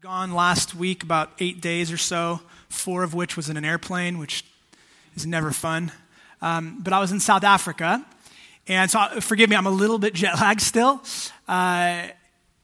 [0.00, 4.16] gone last week about eight days or so, four of which was in an airplane,
[4.18, 4.44] which
[5.16, 5.90] is never fun.
[6.40, 8.06] Um, but I was in South Africa,
[8.68, 11.02] and so uh, forgive me, I'm a little bit jet lagged still.
[11.48, 12.06] Uh,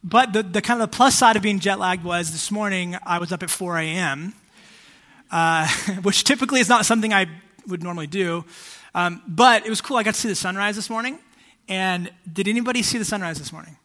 [0.04, 2.96] but the, the kind of the plus side of being jet lagged was this morning
[3.04, 4.34] I was up at 4 a.m.,
[5.32, 5.66] uh,
[6.02, 7.26] which typically is not something I
[7.66, 8.44] would normally do.
[8.94, 9.96] Um, but it was cool.
[9.96, 11.18] I got to see the sunrise this morning.
[11.68, 13.76] And did anybody see the sunrise this morning?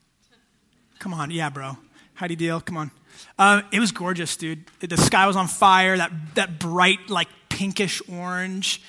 [1.00, 1.78] Come on, yeah, bro.
[2.14, 2.62] How do you deal?
[2.62, 2.92] Come on.
[3.38, 4.66] Uh, it was gorgeous, dude.
[4.80, 8.82] The sky was on fire, that, that bright, like pinkish orange.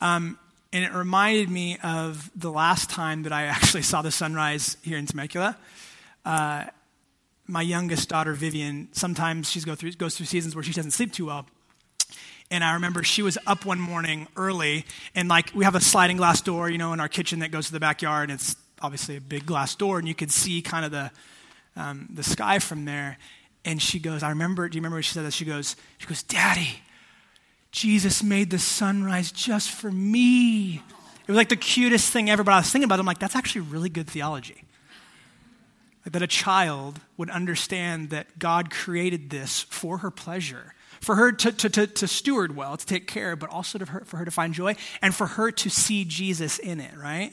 [0.00, 0.38] Um,
[0.72, 4.98] and it reminded me of the last time that I actually saw the sunrise here
[4.98, 5.56] in Temecula.
[6.24, 6.64] Uh,
[7.46, 11.26] my youngest daughter, Vivian, sometimes she go goes through seasons where she doesn't sleep too
[11.26, 11.46] well.
[12.50, 16.16] And I remember she was up one morning early, and like we have a sliding
[16.16, 18.30] glass door, you know, in our kitchen that goes to the backyard.
[18.30, 21.10] And it's obviously a big glass door, and you could see kind of the,
[21.76, 23.18] um, the sky from there.
[23.64, 25.32] And she goes, I remember, do you remember when she said that?
[25.32, 26.80] She goes, she goes, Daddy,
[27.72, 30.82] Jesus made the sunrise just for me.
[31.22, 33.00] It was like the cutest thing ever, but I was thinking about it.
[33.00, 34.62] I'm like, that's actually really good theology.
[36.04, 41.50] That a child would understand that God created this for her pleasure, for her to,
[41.50, 44.52] to, to, to steward well, to take care, but also her, for her to find
[44.52, 47.32] joy, and for her to see Jesus in it, right?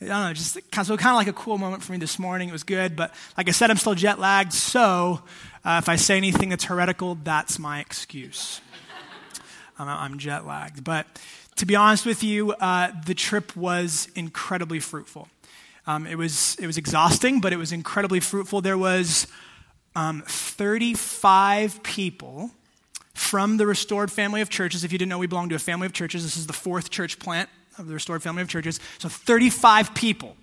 [0.00, 2.48] I don't know, just so kind of like a cool moment for me this morning.
[2.48, 5.22] It was good, but like I said, I'm still jet lagged, so
[5.64, 8.60] uh, if I say anything that's heretical, that's my excuse.
[9.78, 10.82] I'm, I'm, jet lagged.
[10.82, 11.06] But
[11.56, 15.28] to be honest with you, uh, the trip was incredibly fruitful.
[15.86, 18.62] Um, it, was, it was exhausting, but it was incredibly fruitful.
[18.62, 19.28] There was
[19.94, 22.50] um, 35 people
[23.14, 24.82] from the restored family of churches.
[24.82, 26.24] If you didn't know, we belong to a family of churches.
[26.24, 28.80] This is the fourth church plant of the restored family of churches.
[28.98, 30.36] So 35 people,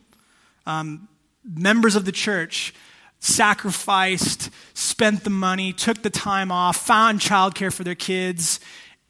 [0.65, 1.07] um,
[1.43, 2.73] members of the church,
[3.19, 8.59] sacrificed, spent the money, took the time off, found childcare for their kids,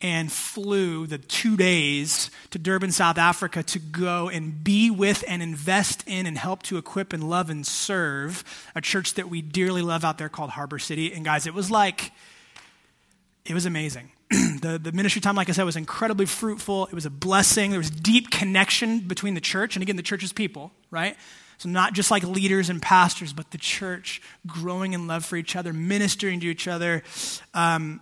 [0.02, 5.42] and flew the two days to Durban, South Africa to go and be with and
[5.42, 8.44] invest in and help to equip and love and serve
[8.76, 11.14] a church that we dearly love out there called Harbor City.
[11.14, 12.12] And guys, it was like,
[13.46, 14.12] it was amazing.
[14.62, 16.88] the, the ministry time, like I said, was incredibly fruitful.
[16.88, 17.72] It was a blessing.
[17.72, 21.18] There was deep connection between the church and again, the church's people, right?
[21.58, 25.56] So, not just like leaders and pastors, but the church growing in love for each
[25.56, 27.04] other, ministering to each other.
[27.54, 28.00] Um,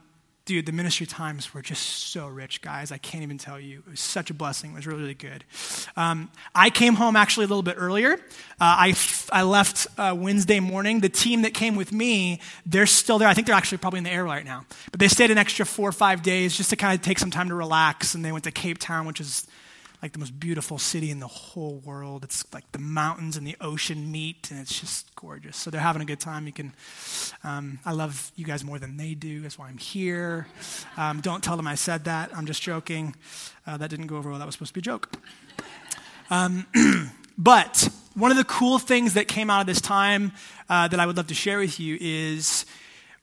[0.49, 2.91] dude, the ministry times were just so rich, guys.
[2.91, 3.83] I can't even tell you.
[3.85, 4.71] It was such a blessing.
[4.71, 5.43] It was really, really good.
[5.95, 8.13] Um, I came home actually a little bit earlier.
[8.13, 8.17] Uh,
[8.59, 8.95] I,
[9.31, 11.01] I left uh, Wednesday morning.
[11.01, 13.27] The team that came with me, they're still there.
[13.27, 14.65] I think they're actually probably in the air right now.
[14.89, 17.29] But they stayed an extra four or five days just to kind of take some
[17.29, 18.15] time to relax.
[18.15, 19.45] And they went to Cape Town, which is
[20.01, 22.23] like the most beautiful city in the whole world.
[22.23, 25.57] It's like the mountains and the ocean meet, and it's just gorgeous.
[25.57, 26.47] So they're having a good time.
[26.47, 26.73] You can,
[27.43, 29.41] um, I love you guys more than they do.
[29.41, 30.47] That's why I'm here.
[30.95, 32.35] Um, don't tell them I said that.
[32.35, 33.15] I'm just joking.
[33.67, 34.39] Uh, that didn't go over well.
[34.39, 35.11] That was supposed to be a joke.
[36.29, 36.65] Um,
[37.37, 40.31] but one of the cool things that came out of this time
[40.69, 42.65] uh, that I would love to share with you is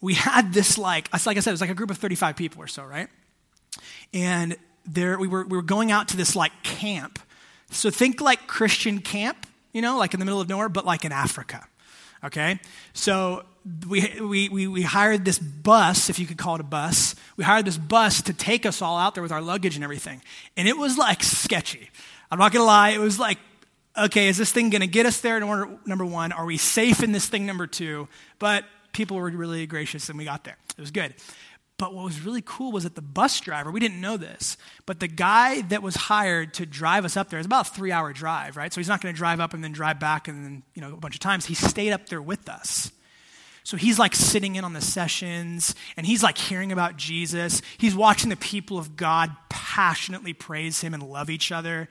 [0.03, 2.63] we had this like, like I said, it was like a group of 35 people
[2.63, 3.09] or so, right?
[4.13, 7.19] And there we were, we were going out to this like camp.
[7.71, 11.05] So think like Christian camp, you know, like in the middle of nowhere, but like
[11.05, 11.67] in Africa.
[12.25, 12.61] Okay?
[12.93, 13.45] So
[13.89, 17.15] we, we, we, we hired this bus, if you could call it a bus.
[17.37, 20.23] We hired this bus to take us all out there with our luggage and everything.
[20.57, 21.91] And it was like sketchy.
[22.31, 22.91] I'm not to lie.
[22.91, 23.39] It was like,
[23.97, 25.41] okay, is this thing to get us there?
[25.41, 27.47] Number one, are we safe in this thing?
[27.47, 28.09] Number two,
[28.39, 30.57] but people were really gracious and we got there.
[30.77, 31.15] It was good.
[31.79, 34.57] But what was really cool was that the bus driver, we didn't know this,
[34.87, 37.93] but the guy that was hired to drive us up there, it's about a three
[37.93, 38.73] hour drive, right?
[38.73, 40.95] So he's not going to drive up and then drive back and then, you know,
[40.95, 41.45] a bunch of times.
[41.45, 42.93] He stayed up there with us.
[43.63, 47.61] So he's like sitting in on the sessions and he's like hearing about Jesus.
[47.77, 51.89] He's watching the people of God passionately praise him and love each other.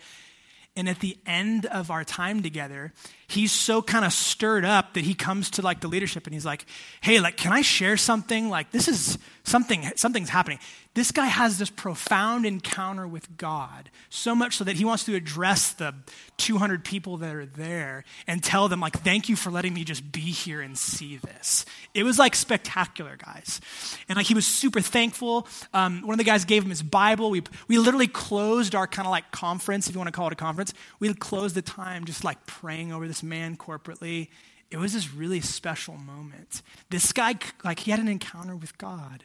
[0.78, 2.94] And at the end of our time together,
[3.28, 6.46] he's so kind of stirred up that he comes to like the leadership and he's
[6.46, 6.66] like,
[7.02, 8.50] "Hey, like can I share something?
[8.50, 10.60] Like this is something something's happening."
[10.96, 15.14] This guy has this profound encounter with God, so much so that he wants to
[15.14, 15.94] address the
[16.38, 20.10] 200 people that are there and tell them, like, thank you for letting me just
[20.14, 21.66] be here and see this.
[21.94, 23.60] It was like spectacular, guys.
[24.08, 25.50] And like he was super thankful.
[25.74, 27.30] Um, one of the guys gave him his Bible.
[27.30, 30.34] We, we literally closed our kind of like conference, if you want to call it
[30.34, 30.74] a conference.
[31.00, 34.30] We closed the time just like praying over this man corporately.
[34.72, 36.62] It was this really special moment.
[36.90, 39.24] This guy, like, he had an encounter with God.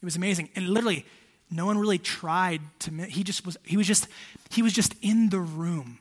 [0.00, 0.50] It was amazing.
[0.56, 1.06] And literally,
[1.50, 4.08] no one really tried to he just was he was just
[4.50, 5.98] he was just in the room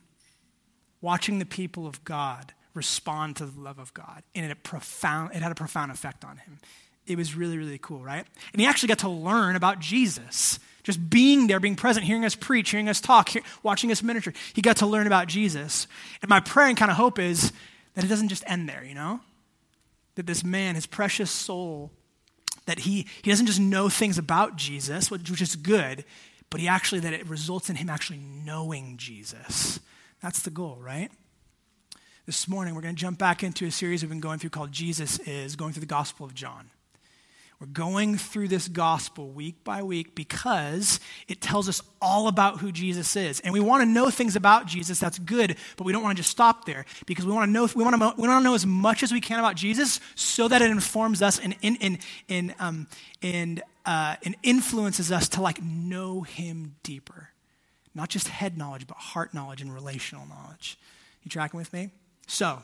[1.01, 4.23] watching the people of God respond to the love of God.
[4.33, 6.59] And it profound it had a profound effect on him.
[7.05, 8.25] it was really, really cool, right?
[8.53, 10.59] And he actually got to learn about Jesus.
[10.83, 14.33] Just being there, being present, hearing us preach, hearing us talk, hear, watching us minister.
[14.53, 15.87] He got to learn about Jesus.
[16.21, 17.53] And my prayer and kind of hope is
[17.93, 19.19] that it doesn't just end there, you know?
[20.15, 21.91] That this man, his precious soul,
[22.65, 26.03] that he, he doesn't just know things about Jesus, which, which is good,
[26.49, 29.79] but he actually, that it results in him actually knowing Jesus.
[30.21, 31.11] That's the goal, right?
[32.25, 34.71] This morning, we're going to jump back into a series we've been going through called
[34.71, 36.69] Jesus is, going through the Gospel of John.
[37.61, 42.71] We're going through this gospel week by week because it tells us all about who
[42.71, 43.39] Jesus is.
[43.41, 46.23] And we want to know things about Jesus, that's good, but we don't want to
[46.23, 48.55] just stop there because we want to know, we want to, we want to know
[48.55, 51.99] as much as we can about Jesus so that it informs us and, and, and,
[52.27, 52.87] and, um,
[53.21, 57.29] and, uh, and influences us to like know him deeper.
[57.93, 60.79] Not just head knowledge, but heart knowledge and relational knowledge.
[61.21, 61.91] You tracking with me?
[62.25, 62.63] So,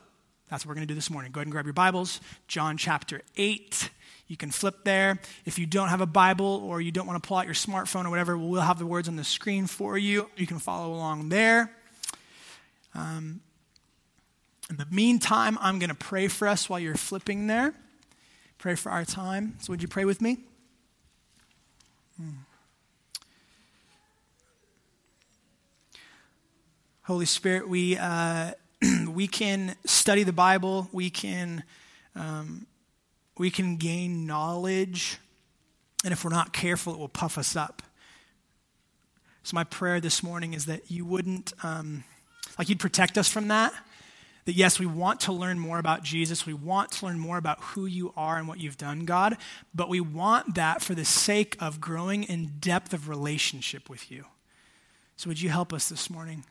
[0.50, 1.34] that's what we're going to do this morning.
[1.34, 3.90] Go ahead and grab your Bibles, John chapter 8.
[4.28, 5.20] You can flip there.
[5.46, 8.06] If you don't have a Bible or you don't want to pull out your smartphone
[8.06, 10.30] or whatever, we'll have the words on the screen for you.
[10.36, 11.72] You can follow along there.
[12.94, 13.42] Um,
[14.70, 17.74] in the meantime, I'm going to pray for us while you're flipping there.
[18.58, 19.56] Pray for our time.
[19.60, 20.40] So, would you pray with me?
[22.18, 22.30] Hmm.
[27.04, 28.52] Holy Spirit, we, uh,
[29.08, 30.90] we can study the Bible.
[30.92, 31.64] We can
[32.16, 32.66] um,
[33.38, 35.18] we can gain knowledge,
[36.04, 37.82] and if we're not careful, it will puff us up.
[39.44, 42.04] So, my prayer this morning is that you wouldn't, um,
[42.58, 43.74] like, you'd protect us from that.
[44.46, 46.46] That yes, we want to learn more about Jesus.
[46.46, 49.38] We want to learn more about who you are and what you've done, God.
[49.76, 54.26] But we want that for the sake of growing in depth of relationship with you.
[55.16, 56.44] So, would you help us this morning?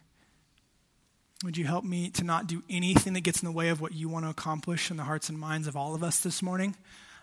[1.44, 3.92] Would you help me to not do anything that gets in the way of what
[3.92, 6.74] you want to accomplish in the hearts and minds of all of us this morning?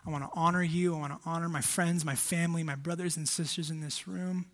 [0.05, 0.95] I want to honor you.
[0.95, 4.45] I want to honor my friends, my family, my brothers and sisters in this room.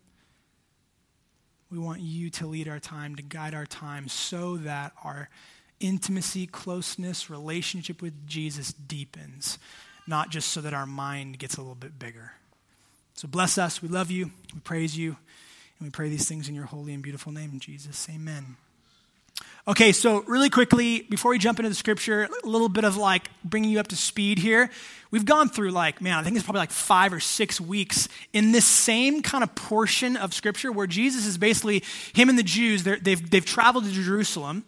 [1.70, 5.28] We want you to lead our time, to guide our time, so that our
[5.78, 9.58] intimacy, closeness, relationship with Jesus deepens,
[10.06, 12.32] not just so that our mind gets a little bit bigger.
[13.14, 13.82] So bless us.
[13.82, 14.30] We love you.
[14.54, 15.16] We praise you.
[15.78, 18.08] And we pray these things in your holy and beautiful name, Jesus.
[18.10, 18.56] Amen.
[19.68, 23.28] Okay, so really quickly, before we jump into the scripture, a little bit of like
[23.44, 24.70] bringing you up to speed here.
[25.10, 28.52] We've gone through like, man, I think it's probably like five or six weeks in
[28.52, 31.84] this same kind of portion of scripture where Jesus is basically,
[32.14, 34.64] him and the Jews, they've, they've traveled to Jerusalem.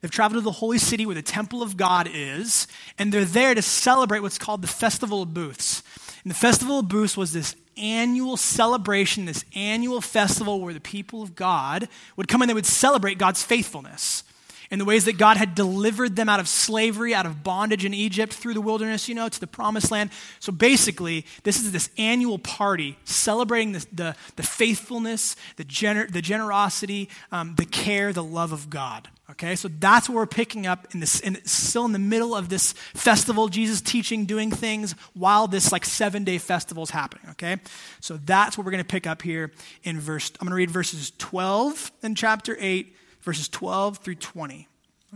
[0.00, 3.54] They've traveled to the holy city where the temple of God is, and they're there
[3.54, 5.82] to celebrate what's called the Festival of Booths.
[6.22, 11.22] And the Festival of Booths was this annual celebration, this annual festival where the people
[11.22, 14.22] of God would come and they would celebrate God's faithfulness
[14.70, 17.94] in the ways that God had delivered them out of slavery, out of bondage in
[17.94, 20.10] Egypt, through the wilderness, you know, to the promised land.
[20.40, 26.22] So basically, this is this annual party celebrating the, the, the faithfulness, the, gener- the
[26.22, 29.08] generosity, um, the care, the love of God.
[29.28, 32.48] Okay, so that's what we're picking up in this, in, still in the middle of
[32.48, 37.30] this festival, Jesus teaching, doing things while this like seven day festival is happening.
[37.30, 37.56] Okay,
[38.00, 39.50] so that's what we're going to pick up here
[39.82, 40.30] in verse.
[40.40, 42.94] I'm going to read verses 12 in chapter 8
[43.26, 44.68] verses 12 through 20.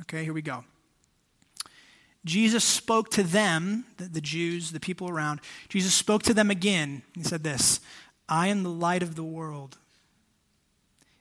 [0.02, 0.64] Okay, here we go.
[2.24, 5.40] Jesus spoke to them, the, Jews, the people around.
[5.70, 7.02] Jesus spoke to them again.
[7.14, 7.80] He said this
[8.28, 9.78] I am the light of the world.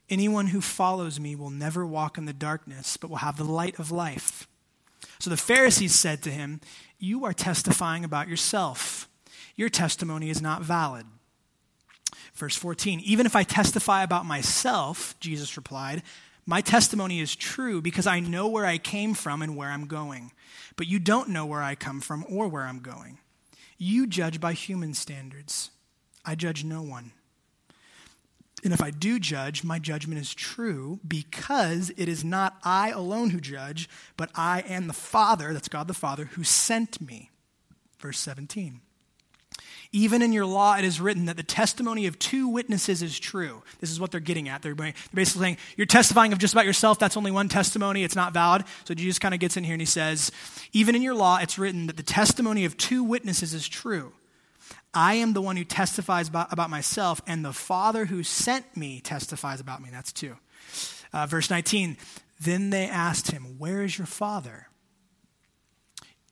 [0.10, 3.80] Anyone who follows me will never walk in the darkness, but will have the light
[3.80, 4.48] of life.
[5.20, 6.60] So the Pharisees said to him,
[6.98, 9.08] You are testifying about yourself.
[9.56, 11.06] Your testimony is not valid.
[12.34, 16.02] Verse 14, Even if I testify about myself, Jesus replied,
[16.50, 20.32] my testimony is true because I know where I came from and where I'm going.
[20.78, 23.20] But you don't know where I come from or where I'm going.
[23.78, 25.70] You judge by human standards.
[26.26, 27.12] I judge no one.
[28.64, 33.30] And if I do judge, my judgment is true because it is not I alone
[33.30, 33.88] who judge,
[34.18, 37.30] but I and the Father, that's God the Father, who sent me.
[38.00, 38.82] Verse 17.
[39.92, 43.64] Even in your law, it is written that the testimony of two witnesses is true.
[43.80, 44.62] This is what they're getting at.
[44.62, 47.00] They're basically saying, You're testifying of just about yourself.
[47.00, 48.04] That's only one testimony.
[48.04, 48.66] It's not valid.
[48.84, 50.32] So Jesus kind of gets in here and he says,
[50.74, 54.14] Even in your law, it's written that the testimony of two witnesses is true.
[54.94, 59.60] I am the one who testifies about, myself, and the Father who sent me testifies
[59.60, 59.90] about me.
[59.92, 60.36] That's two.
[61.12, 61.98] Uh, verse 19
[62.40, 64.68] Then they asked him, Where is your Father?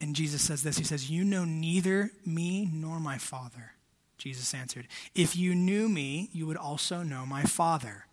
[0.00, 3.72] And Jesus says this He says, You know neither me nor my Father.
[4.16, 8.06] Jesus answered, If you knew me, you would also know my Father.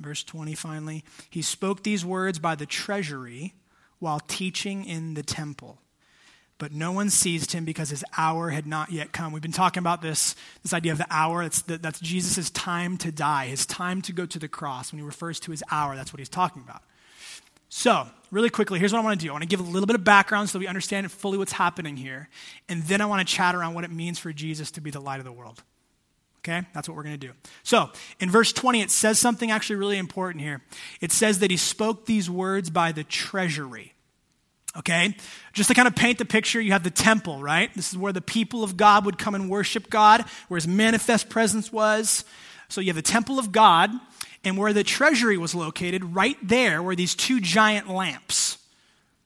[0.00, 3.54] Verse 20, finally, he spoke these words by the treasury
[3.98, 5.80] while teaching in the temple.
[6.58, 9.32] but no one seized him because his hour had not yet come.
[9.32, 10.34] We've been talking about this,
[10.64, 11.44] this idea of the hour.
[11.44, 14.92] That's, the, that's Jesus' time to die, his time to go to the cross.
[14.92, 16.82] When he refers to his hour, that's what he's talking about.
[17.68, 19.86] So, really quickly, here's what I want to do I want to give a little
[19.86, 22.28] bit of background so we understand fully what's happening here.
[22.68, 25.00] And then I want to chat around what it means for Jesus to be the
[25.00, 25.62] light of the world.
[26.40, 26.66] Okay?
[26.72, 27.32] That's what we're going to do.
[27.62, 30.62] So, in verse 20, it says something actually really important here.
[31.00, 33.94] It says that he spoke these words by the treasury.
[34.76, 35.16] Okay?
[35.52, 37.74] Just to kind of paint the picture, you have the temple, right?
[37.74, 41.28] This is where the people of God would come and worship God, where his manifest
[41.28, 42.24] presence was.
[42.68, 43.90] So you have the temple of God,
[44.48, 48.58] and where the treasury was located, right there were these two giant lamps.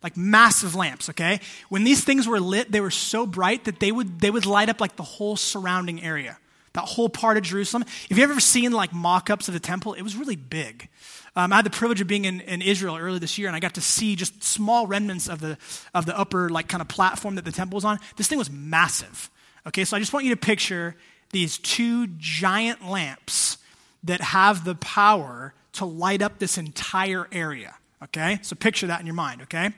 [0.02, 1.41] Like massive lamps, okay?
[1.69, 4.69] When these things were lit, they were so bright that they would, they would light
[4.69, 6.38] up like the whole surrounding area,
[6.73, 7.85] that whole part of Jerusalem.
[8.11, 10.88] If you've ever seen like mock ups of the temple, it was really big.
[11.37, 13.61] Um, I had the privilege of being in, in, Israel earlier this year, and I
[13.61, 15.57] got to see just small remnants of the,
[15.95, 17.99] of the upper, like, kind of platform that the temple was on.
[18.17, 19.31] This thing was massive.
[19.67, 20.95] Okay, so I just want you to picture
[21.31, 23.57] these two giant lamps
[24.05, 27.75] that have the power to light up this entire area.
[28.03, 29.71] Okay, so picture that in your mind, okay?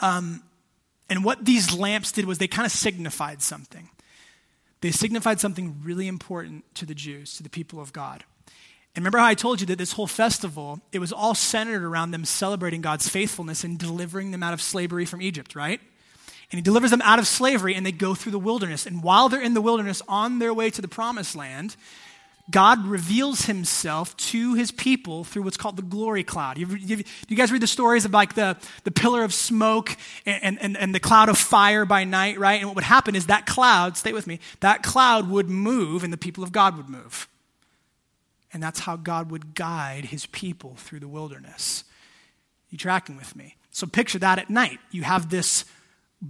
[0.00, 0.42] Um,
[1.08, 3.90] and what these lamps did was they kind of signified something.
[4.80, 8.24] They signified something really important to the Jews, to the people of God.
[8.94, 12.12] And remember how I told you that this whole festival, it was all centered around
[12.12, 15.80] them celebrating God's faithfulness and delivering them out of slavery from Egypt, right?
[16.50, 18.86] And he delivers them out of slavery and they go through the wilderness.
[18.86, 21.76] And while they're in the wilderness on their way to the promised land,
[22.50, 26.58] God reveals himself to his people through what's called the glory cloud.
[26.58, 30.60] You, you, you guys read the stories of like the, the pillar of smoke and,
[30.60, 32.60] and, and the cloud of fire by night, right?
[32.60, 36.12] And what would happen is that cloud, stay with me, that cloud would move and
[36.12, 37.28] the people of God would move.
[38.52, 41.84] And that's how God would guide his people through the wilderness.
[42.70, 43.56] You tracking with me?
[43.70, 44.78] So picture that at night.
[44.90, 45.64] You have this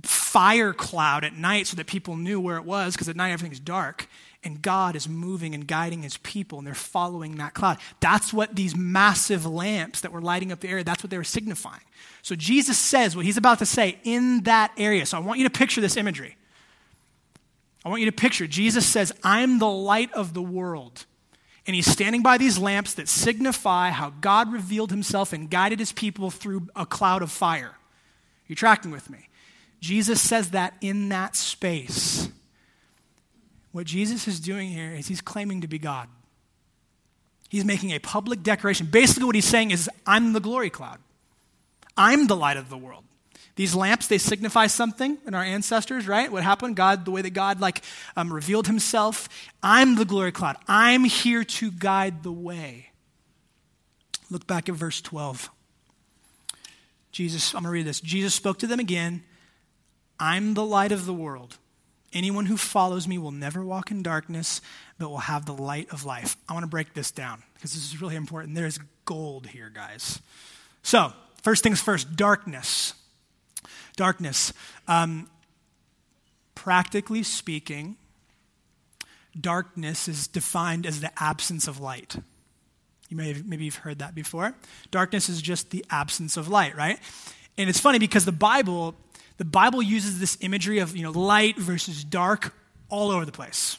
[0.03, 3.61] fire cloud at night so that people knew where it was because at night everything's
[3.61, 4.07] dark.
[4.43, 7.77] And God is moving and guiding his people and they're following that cloud.
[8.01, 11.25] That's what these massive lamps that were lighting up the area, that's what they were
[11.25, 11.83] signifying.
[12.23, 15.05] So Jesus says what he's about to say in that area.
[15.05, 16.37] So I want you to picture this imagery.
[17.85, 21.05] I want you to picture Jesus says, I'm the light of the world.
[21.67, 25.93] And he's standing by these lamps that signify how God revealed himself and guided his
[25.93, 27.77] people through a cloud of fire.
[28.47, 29.29] You're tracking with me?
[29.81, 32.29] Jesus says that in that space.
[33.73, 36.09] What Jesus is doing here is he's claiming to be God.
[37.49, 38.87] He's making a public declaration.
[38.87, 40.99] Basically, what he's saying is, I'm the glory cloud.
[41.97, 43.05] I'm the light of the world.
[43.57, 46.31] These lamps, they signify something in our ancestors, right?
[46.31, 46.77] What happened?
[46.77, 47.83] God, the way that God like
[48.17, 49.29] um, revealed himself.
[49.63, 50.57] I'm the glory cloud.
[50.67, 52.91] I'm here to guide the way.
[54.31, 55.51] Look back at verse 12.
[57.13, 58.01] Jesus, I'm going to read this.
[58.01, 59.25] Jesus spoke to them again.
[60.19, 61.59] I'm the light of the world.
[62.13, 64.61] Anyone who follows me will never walk in darkness,
[64.99, 66.37] but will have the light of life.
[66.49, 68.55] I want to break this down because this is really important.
[68.55, 70.21] There's gold here, guys.
[70.83, 71.13] So,
[71.43, 72.95] first things first darkness
[74.01, 74.55] darkness.
[74.89, 75.29] Um,
[76.55, 77.97] practically speaking,
[79.39, 82.17] darkness is defined as the absence of light.
[83.11, 84.55] You may have, maybe you've heard that before.
[84.91, 86.99] Darkness is just the absence of light, right?
[87.61, 88.95] And it's funny because the Bible,
[89.37, 92.55] the Bible uses this imagery of you know light versus dark
[92.89, 93.79] all over the place.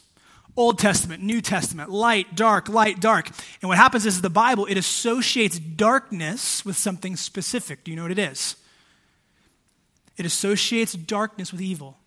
[0.56, 3.26] Old Testament, New Testament, light, dark, light, dark.
[3.60, 7.82] And what happens is the Bible, it associates darkness with something specific.
[7.82, 8.54] Do you know what it is?
[10.16, 11.98] It associates darkness with evil.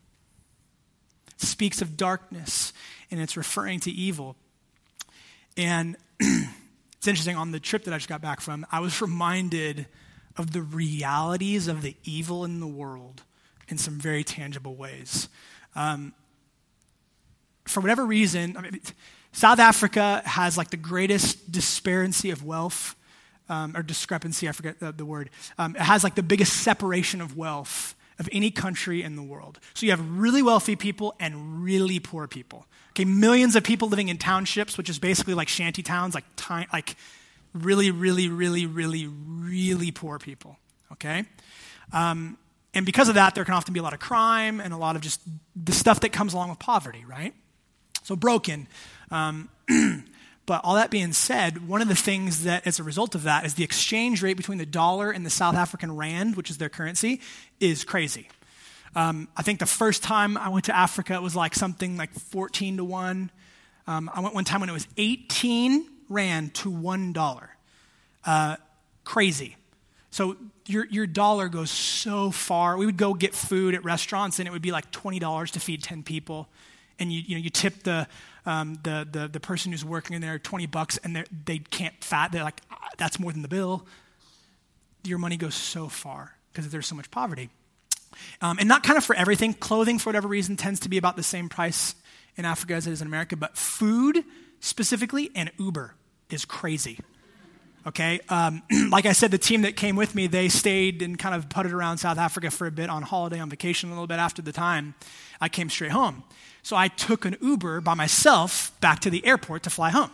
[1.28, 2.72] It speaks of darkness,
[3.12, 4.38] and it's referring to evil.
[5.58, 9.88] And it's interesting, on the trip that I just got back from, I was reminded
[10.38, 13.24] of the realities of the evil in the world
[13.68, 15.30] in some very tangible ways.
[15.76, 16.14] Um,
[17.66, 18.80] for whatever reason, I mean,
[19.32, 22.96] South Africa has like the greatest disparity of wealth,
[23.50, 25.30] um, or discrepancy, I forget the, the word.
[25.58, 29.60] Um, it has like the biggest separation of wealth of any country in the world.
[29.74, 32.66] So you have really wealthy people and really poor people.
[32.92, 36.24] Okay, millions of people living in townships, which is basically like shanty towns, like
[36.72, 36.96] like
[37.56, 40.58] really, really, really, really, really poor people.
[40.92, 41.26] Okay,
[41.94, 42.38] um,
[42.74, 44.96] and because of that, there can often be a lot of crime and a lot
[44.96, 45.22] of just
[45.56, 47.34] the stuff that comes along with poverty, right?
[48.04, 48.68] So broken.
[49.10, 49.50] Um,
[50.46, 53.46] But all that being said, one of the things that, as a result of that,
[53.46, 56.70] is the exchange rate between the dollar and the South African rand, which is their
[56.70, 57.22] currency,
[57.60, 58.28] is crazy.
[58.96, 62.14] Um, I think the first time I went to Africa, it was like something like
[62.14, 63.32] 14 to 1.
[63.88, 67.48] Um, I went one time when it was 18 rand to $1.
[68.26, 68.56] Uh,
[69.04, 69.56] crazy.
[70.12, 72.78] So your, your dollar goes so far.
[72.78, 75.84] We would go get food at restaurants, and it would be like $20 to feed
[75.84, 76.48] 10 people.
[77.00, 78.08] And you, you, know, you tip the,
[78.46, 82.32] um, the, the, the person who's working in there 20 bucks, and they can't fat.
[82.32, 83.86] They're like, ah, that's more than the bill.
[85.04, 87.50] Your money goes so far because there's so much poverty.
[88.42, 89.54] Um, and not kind of for everything.
[89.54, 91.96] Clothing, for whatever reason, tends to be about the same price
[92.38, 93.36] in Africa as it is in America.
[93.36, 94.24] But food,
[94.60, 95.96] specifically, and Uber
[96.30, 97.00] is crazy
[97.88, 98.20] okay?
[98.30, 101.50] Um, like I said, the team that came with me, they stayed and kind of
[101.50, 104.42] putted around South Africa for a bit on holiday, on vacation, a little bit after
[104.42, 104.96] the time.
[105.40, 106.24] I came straight home.
[106.64, 110.12] So I took an Uber by myself back to the airport to fly home.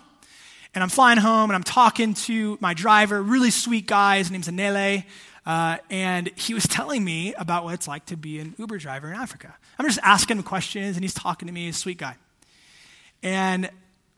[0.74, 4.18] And I'm flying home and I'm talking to my driver, really sweet guy.
[4.18, 5.06] His name's Anele.
[5.46, 9.10] Uh, and he was telling me about what it's like to be an Uber driver
[9.10, 9.56] in Africa.
[9.78, 12.16] I'm just asking him questions and he's talking to me, he's a sweet guy.
[13.24, 13.70] And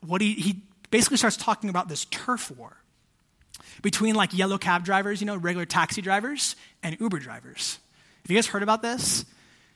[0.06, 2.78] what he, he basically starts talking about this turf war
[3.82, 7.80] between like yellow cab drivers, you know, regular taxi drivers, and Uber drivers.
[8.24, 9.26] Have you guys heard about this?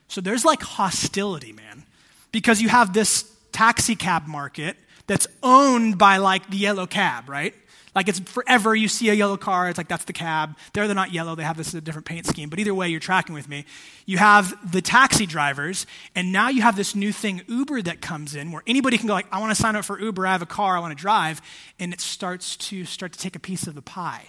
[0.08, 1.84] So there's like hostility, man,
[2.32, 7.54] because you have this taxi cab market that's owned by like the yellow cab, right?
[7.98, 10.56] Like it's forever you see a yellow car, it's like that's the cab.
[10.72, 12.48] There they're not yellow, they have this a different paint scheme.
[12.48, 13.64] But either way, you're tracking with me.
[14.06, 18.36] You have the taxi drivers, and now you have this new thing, Uber, that comes
[18.36, 20.42] in where anybody can go like, I want to sign up for Uber, I have
[20.42, 21.42] a car, I want to drive,
[21.80, 24.26] and it starts to start to take a piece of the pie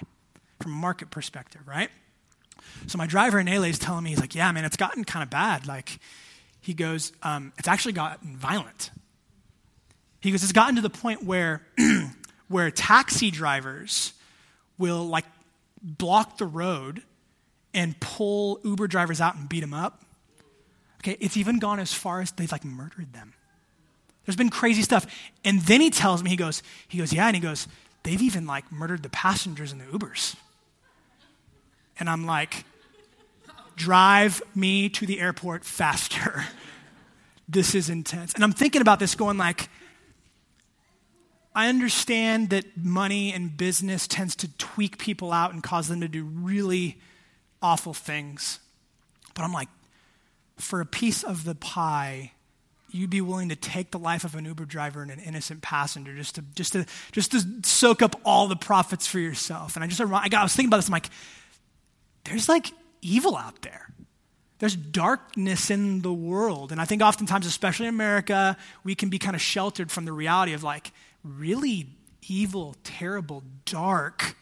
[0.59, 1.91] from a market perspective, right?
[2.87, 5.29] So my driver Anele is telling me, he's like, yeah, man, it's gotten kind of
[5.29, 5.67] bad.
[5.67, 5.99] Like,
[6.59, 8.89] he goes, um, it's actually gotten violent.
[10.21, 11.67] He goes, it's gotten to the point where
[12.49, 14.13] where taxi drivers
[14.77, 15.25] will like
[15.81, 17.03] block the road
[17.73, 20.03] and pull Uber drivers out and beat them up.
[21.01, 23.33] Okay, it's even gone as far as they've like murdered them.
[24.25, 25.05] There's been crazy stuff.
[25.45, 27.67] And then he tells me, he goes, he goes, yeah, and he goes,
[28.03, 30.35] they've even like murdered the passengers in the Ubers.
[31.99, 32.65] And I'm like,
[33.75, 36.45] drive me to the airport faster.
[37.49, 38.33] this is intense.
[38.33, 39.69] And I'm thinking about this going like,
[41.59, 46.07] I understand that money and business tends to tweak people out and cause them to
[46.07, 46.97] do really
[47.61, 48.59] awful things.
[49.33, 49.67] But I'm like,
[50.55, 52.31] for a piece of the pie,
[52.91, 56.15] you'd be willing to take the life of an Uber driver and an innocent passenger
[56.15, 59.75] just to just to just to soak up all the profits for yourself.
[59.75, 60.87] And I just I, got, I was thinking about this.
[60.87, 61.09] I'm like,
[62.23, 62.67] there's like
[63.01, 63.89] evil out there.
[64.59, 66.71] There's darkness in the world.
[66.71, 70.13] And I think oftentimes, especially in America, we can be kind of sheltered from the
[70.13, 71.87] reality of like, really
[72.27, 74.35] evil, terrible, dark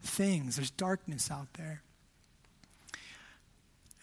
[0.00, 0.56] things.
[0.56, 1.82] There's darkness out there.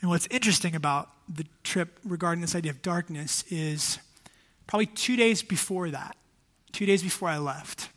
[0.01, 3.97] And what's interesting about the trip regarding this idea of darkness is
[4.67, 6.15] probably two days before that,
[6.71, 7.89] two days before I left,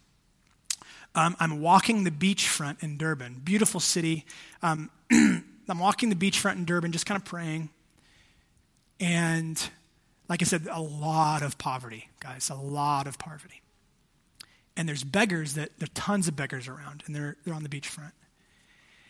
[1.14, 4.24] um, I'm walking the beachfront in Durban, beautiful city.
[4.62, 7.70] Um, I'm walking the beachfront in Durban, just kind of praying.
[9.00, 9.60] And
[10.28, 13.62] like I said, a lot of poverty, guys, a lot of poverty
[14.78, 17.68] and there's beggars that there are tons of beggars around and they're, they're on the
[17.68, 18.12] beachfront.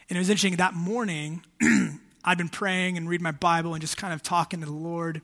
[0.09, 1.44] And it was interesting that morning
[2.24, 5.20] i'd been praying and reading my bible and just kind of talking to the lord.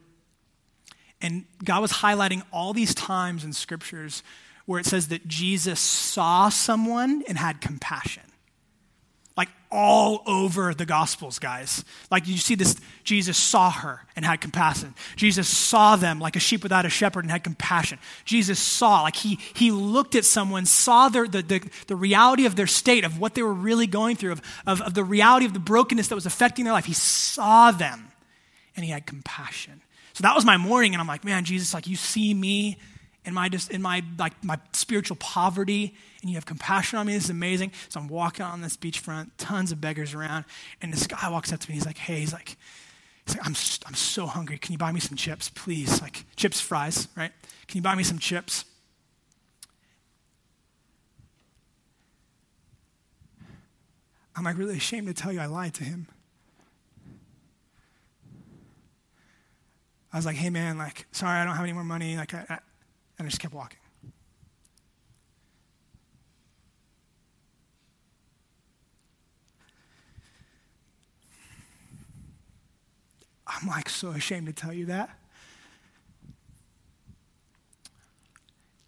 [1.21, 4.23] And god was highlighting all these times in scriptures
[4.67, 8.23] where it says that jesus saw someone and had compassion
[9.37, 11.85] like all over the gospels guys.
[12.11, 14.95] Like you see this jesus saw her and had compassion.
[15.17, 17.99] Jesus saw them like a sheep without a shepherd and had compassion.
[18.25, 22.55] Jesus saw like he he looked at someone saw their, the, the, the reality of
[22.55, 25.53] their state of what they were really going through of, of, of the reality of
[25.53, 26.85] the brokenness that was affecting their life.
[26.85, 28.13] He saw them
[28.77, 29.83] and he had compassion.
[30.13, 32.79] So that was my morning and i'm like man jesus like you see me
[33.25, 37.15] in my, in my, like, my spiritual poverty, and you have compassion on me.
[37.15, 37.73] This is amazing.
[37.89, 40.45] So I'm walking on this beachfront, tons of beggars around,
[40.83, 41.75] and this guy walks up to me.
[41.75, 42.57] He's like, hey, he's like,
[43.27, 43.55] he's like I'm,
[43.87, 44.59] I'm so hungry.
[44.59, 46.03] Can you buy me some chips, please?
[46.03, 47.33] Like, chips, fries, right?
[47.67, 48.65] Can you buy me some chips?
[54.37, 56.09] I'm like really ashamed to tell you I lied to him.
[60.13, 62.17] I was like, hey man, like, sorry, I don't have any more money.
[62.17, 62.61] Like, I,
[63.19, 63.79] and I just kept walking.
[73.47, 75.11] I'm like so ashamed to tell you that.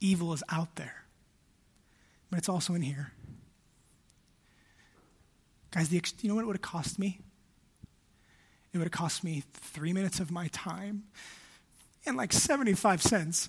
[0.01, 1.05] Evil is out there,
[2.31, 3.12] but it's also in here.
[5.71, 7.21] Guys, the, you know what it would have cost me?
[8.73, 11.05] It would have cost me three minutes of my time
[12.05, 13.49] and like 75 cents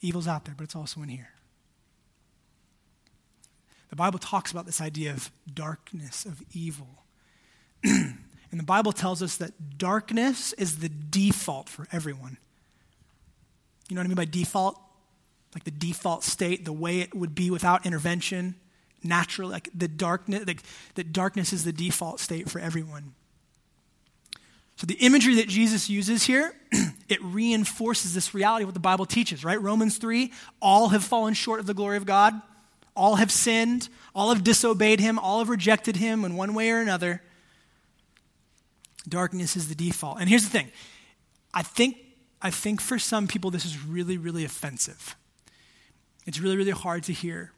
[0.00, 1.30] Evil's out there, but it's also in here.
[3.90, 7.04] the Bible talks about this idea of darkness, of evil.
[7.84, 8.18] and
[8.52, 12.38] the Bible tells us that darkness is the default for everyone.
[13.88, 14.78] You know what I mean by default?
[15.54, 18.54] Like the default state, the way it would be without intervention,
[19.02, 20.62] natural, like the darkness, like
[20.94, 23.14] the darkness is the default state for everyone.
[24.76, 26.54] So the imagery that Jesus uses here,
[27.08, 29.60] it reinforces this reality of what the Bible teaches, right?
[29.60, 32.34] Romans 3, all have fallen short of the glory of God.
[32.94, 36.80] All have sinned, all have disobeyed him, all have rejected him in one way or
[36.80, 37.22] another.
[39.08, 40.18] Darkness is the default.
[40.20, 40.68] And here's the thing.
[41.54, 41.96] I think
[42.42, 45.16] I think for some people this is really really offensive.
[46.26, 47.52] It's really really hard to hear.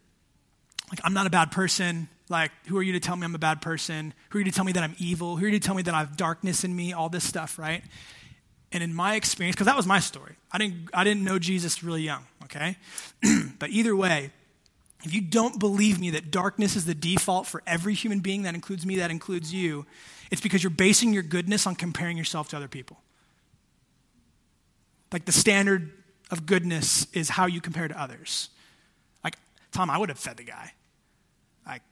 [0.91, 2.09] Like I'm not a bad person.
[2.29, 4.15] Like, who are you to tell me I'm a bad person?
[4.29, 5.37] Who are you to tell me that I'm evil?
[5.37, 6.93] Who are you to tell me that I have darkness in me?
[6.93, 7.83] All this stuff, right?
[8.73, 11.83] And in my experience, because that was my story, I didn't, I didn't know Jesus
[11.83, 12.77] really young, okay?
[13.59, 14.31] but either way,
[15.03, 18.55] if you don't believe me that darkness is the default for every human being, that
[18.55, 19.87] includes me, that includes you,
[20.31, 22.99] it's because you're basing your goodness on comparing yourself to other people.
[25.13, 25.91] Like the standard
[26.31, 28.51] of goodness is how you compare to others.
[29.25, 29.37] Like,
[29.73, 30.73] Tom, I would have fed the guy.
[31.67, 31.83] Like,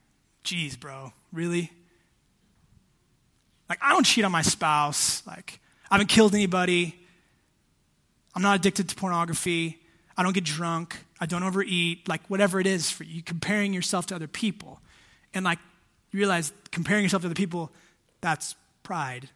[0.45, 1.73] geez, bro, really?
[3.69, 5.27] Like, I don't cheat on my spouse.
[5.27, 6.99] Like, I haven't killed anybody.
[8.35, 9.81] I'm not addicted to pornography.
[10.17, 10.97] I don't get drunk.
[11.21, 12.09] I don't overeat.
[12.09, 14.81] Like, whatever it is for you, comparing yourself to other people.
[15.35, 15.59] And, like,
[16.11, 17.71] you realize comparing yourself to other people,
[18.21, 19.31] that's pride,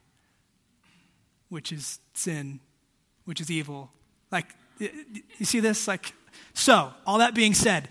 [1.48, 2.60] which is sin,
[3.24, 3.90] which is evil.
[4.30, 4.46] Like,
[4.78, 5.86] you see this?
[5.86, 6.12] Like,
[6.54, 7.88] so, all that being said,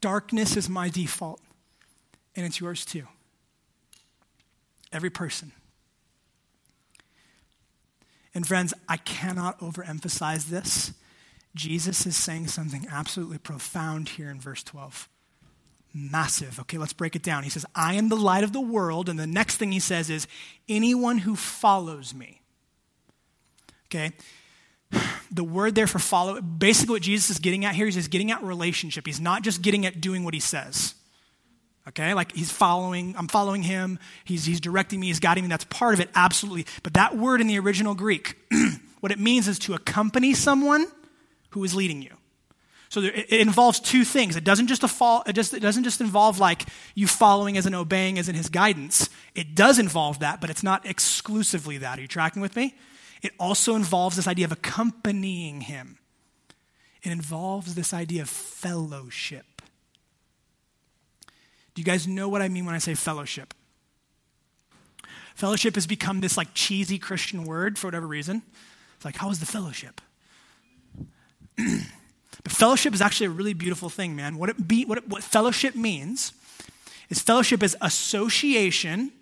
[0.00, 1.40] darkness is my default
[2.34, 3.04] and it's yours too.
[4.92, 5.52] Every person.
[8.38, 10.92] And friends, I cannot overemphasize this.
[11.56, 15.08] Jesus is saying something absolutely profound here in verse 12.
[15.92, 16.60] Massive.
[16.60, 17.42] Okay, let's break it down.
[17.42, 19.08] He says, I am the light of the world.
[19.08, 20.28] And the next thing he says is,
[20.68, 22.40] anyone who follows me.
[23.86, 24.12] Okay,
[25.32, 28.30] the word there for follow, basically what Jesus is getting at here is he's getting
[28.30, 29.04] at relationship.
[29.04, 30.94] He's not just getting at doing what he says.
[31.88, 35.48] Okay, like he's following, I'm following him, he's, he's directing me, he's guiding me.
[35.48, 36.66] That's part of it, absolutely.
[36.82, 38.36] But that word in the original Greek,
[39.00, 40.86] what it means is to accompany someone
[41.50, 42.10] who is leading you.
[42.90, 44.36] So there, it, involves two things.
[44.36, 47.74] It doesn't just, fall, it, just, it doesn't just involve like you following as in
[47.74, 49.08] obeying as in his guidance.
[49.34, 51.98] It does involve that, but it's not exclusively that.
[51.98, 52.74] Are you tracking with me?
[53.22, 55.98] It also involves this idea of accompanying him.
[57.02, 59.57] It involves this idea of fellowship.
[61.78, 63.54] Do you guys know what I mean when I say fellowship?
[65.36, 68.42] Fellowship has become this like cheesy Christian word for whatever reason.
[68.96, 70.00] It's like, how is the fellowship?
[71.56, 74.38] but fellowship is actually a really beautiful thing, man.
[74.38, 76.32] What, it be, what, it, what fellowship means
[77.10, 79.12] is fellowship is association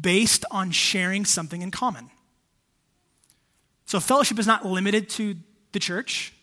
[0.00, 2.08] based on sharing something in common.
[3.86, 5.34] So fellowship is not limited to
[5.72, 6.34] the church.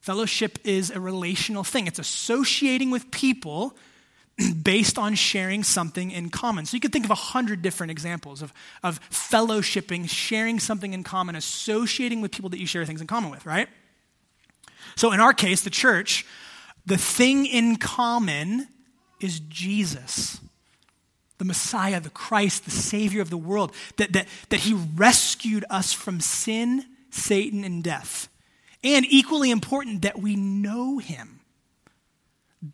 [0.00, 1.86] Fellowship is a relational thing.
[1.86, 3.76] It's associating with people
[4.62, 6.66] based on sharing something in common.
[6.66, 11.02] So you could think of a hundred different examples of, of fellowshipping, sharing something in
[11.02, 13.68] common, associating with people that you share things in common with, right?
[14.96, 16.26] So in our case, the church,
[16.84, 18.68] the thing in common
[19.20, 20.40] is Jesus,
[21.38, 25.92] the Messiah, the Christ, the Savior of the world, that, that, that He rescued us
[25.92, 28.28] from sin, Satan, and death.
[28.84, 31.35] And equally important, that we know Him.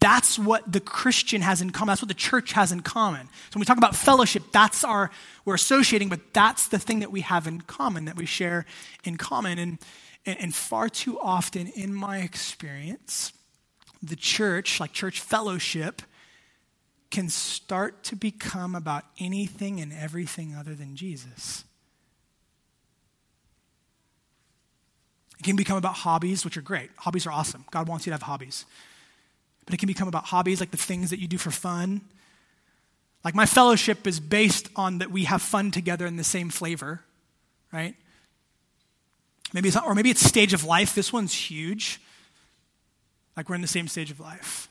[0.01, 1.93] That's what the Christian has in common.
[1.93, 3.27] That's what the church has in common.
[3.27, 5.11] So when we talk about fellowship, that's our,
[5.45, 8.65] we're associating, but that's the thing that we have in common, that we share
[9.03, 9.59] in common.
[9.59, 9.79] And,
[10.25, 13.33] and far too often, in my experience,
[14.03, 16.03] the church, like church fellowship,
[17.11, 21.65] can start to become about anything and everything other than Jesus.
[25.41, 26.91] It can become about hobbies, which are great.
[26.99, 27.65] Hobbies are awesome.
[27.73, 28.65] God wants you to have hobbies
[29.73, 32.03] but it can become about hobbies, like the things that you do for fun.
[33.25, 37.01] Like my fellowship is based on that we have fun together in the same flavor,
[37.73, 37.95] right?
[39.55, 40.95] Maybe it's not, or maybe it's stage of life.
[40.95, 42.03] This one's huge.
[43.35, 44.69] Like we're in the same stage of life.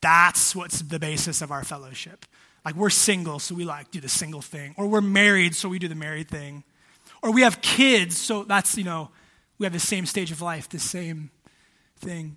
[0.00, 2.26] That's what's the basis of our fellowship.
[2.64, 4.74] Like we're single, so we like do the single thing.
[4.76, 6.64] Or we're married, so we do the married thing.
[7.22, 9.10] Or we have kids, so that's, you know,
[9.58, 11.30] we have the same stage of life, the same
[12.00, 12.36] thing.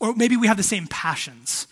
[0.00, 1.66] Or maybe we have the same passions.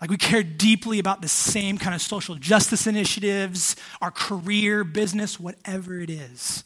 [0.00, 5.38] Like we care deeply about the same kind of social justice initiatives, our career, business,
[5.38, 6.64] whatever it is.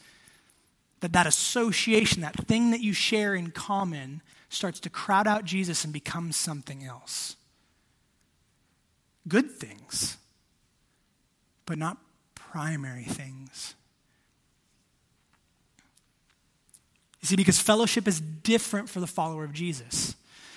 [1.00, 5.84] That that association, that thing that you share in common starts to crowd out Jesus
[5.84, 7.36] and become something else.
[9.28, 10.16] good things,
[11.64, 11.98] but not
[12.34, 13.74] primary things.
[17.20, 20.14] You see, because fellowship is different for the follower of Jesus.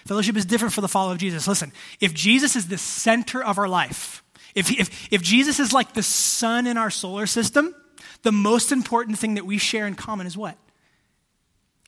[0.09, 1.47] Fellowship is different for the follower of Jesus.
[1.47, 4.23] Listen, if Jesus is the center of our life,
[4.55, 7.75] if, if, if Jesus is like the sun in our solar system,
[8.23, 10.57] the most important thing that we share in common is what?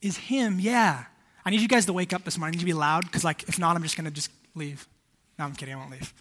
[0.02, 1.06] Is Him, yeah.
[1.44, 2.52] I need you guys to wake up this morning.
[2.52, 4.30] I need you to be loud, because like, if not, I'm just going to just
[4.54, 4.86] leave.
[5.36, 6.14] No, I'm kidding, I won't leave.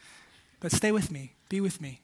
[0.59, 1.33] But stay with me.
[1.49, 2.01] Be with me.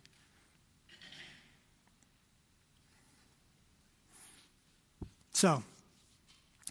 [5.34, 5.64] So,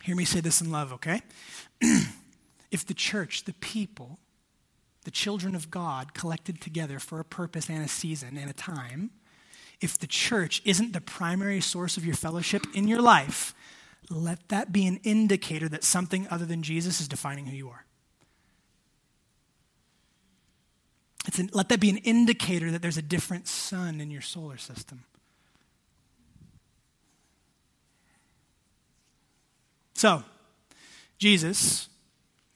[0.03, 1.23] hear me say this in love, okay?
[2.77, 4.19] if the church, the people,
[5.05, 9.09] the children of God collected together for a purpose and a season and a time,
[9.81, 13.55] if the church isn't the primary source of your fellowship in your life,
[14.11, 17.87] let that be an indicator that something other than Jesus is defining who you are.
[21.39, 25.05] An, let that be an indicator that there's a different sun in your solar system.
[29.95, 30.23] So,
[31.17, 31.89] Jesus,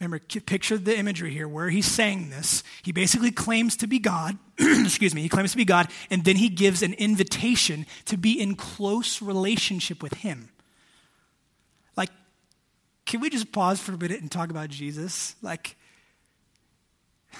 [0.00, 2.62] remember, picture the imagery here where he's saying this.
[2.82, 4.38] He basically claims to be God.
[4.58, 8.40] excuse me, he claims to be God, and then he gives an invitation to be
[8.40, 10.48] in close relationship with him.
[11.96, 12.08] Like,
[13.04, 15.36] can we just pause for a minute and talk about Jesus?
[15.42, 15.76] Like,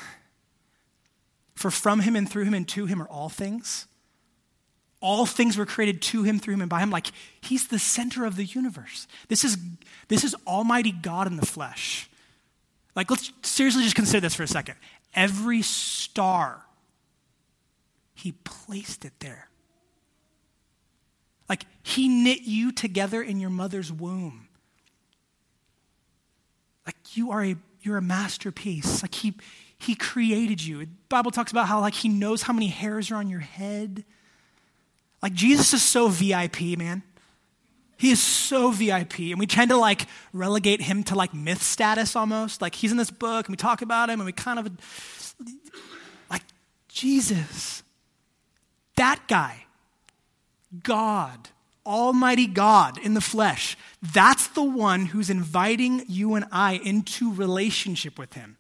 [1.55, 3.87] for from him and through him and to him are all things.
[5.01, 6.91] All things were created to him, through him, and by him.
[6.91, 7.07] Like
[7.41, 9.07] he's the center of the universe.
[9.29, 9.57] This is,
[10.09, 12.10] this is Almighty God in the flesh.
[12.95, 14.77] Like, let's seriously just consider this for a second.
[15.15, 16.65] Every star,
[18.15, 19.49] he placed it there.
[21.49, 24.49] Like, he knit you together in your mother's womb.
[26.87, 29.03] Like, you are a, you're a masterpiece.
[29.03, 29.35] Like, he,
[29.79, 30.79] he created you.
[30.81, 34.05] The Bible talks about how, like, he knows how many hairs are on your head.
[35.23, 37.03] Like Jesus is so VIP, man.
[38.01, 39.19] He is so VIP.
[39.19, 42.63] And we tend to like relegate him to like myth status almost.
[42.63, 44.71] Like he's in this book and we talk about him and we kind of
[46.31, 46.41] like
[46.89, 47.83] Jesus.
[48.97, 49.67] That guy,
[50.83, 51.51] God,
[51.85, 58.19] Almighty God in the flesh, that's the one who's inviting you and I into relationship
[58.19, 58.57] with him.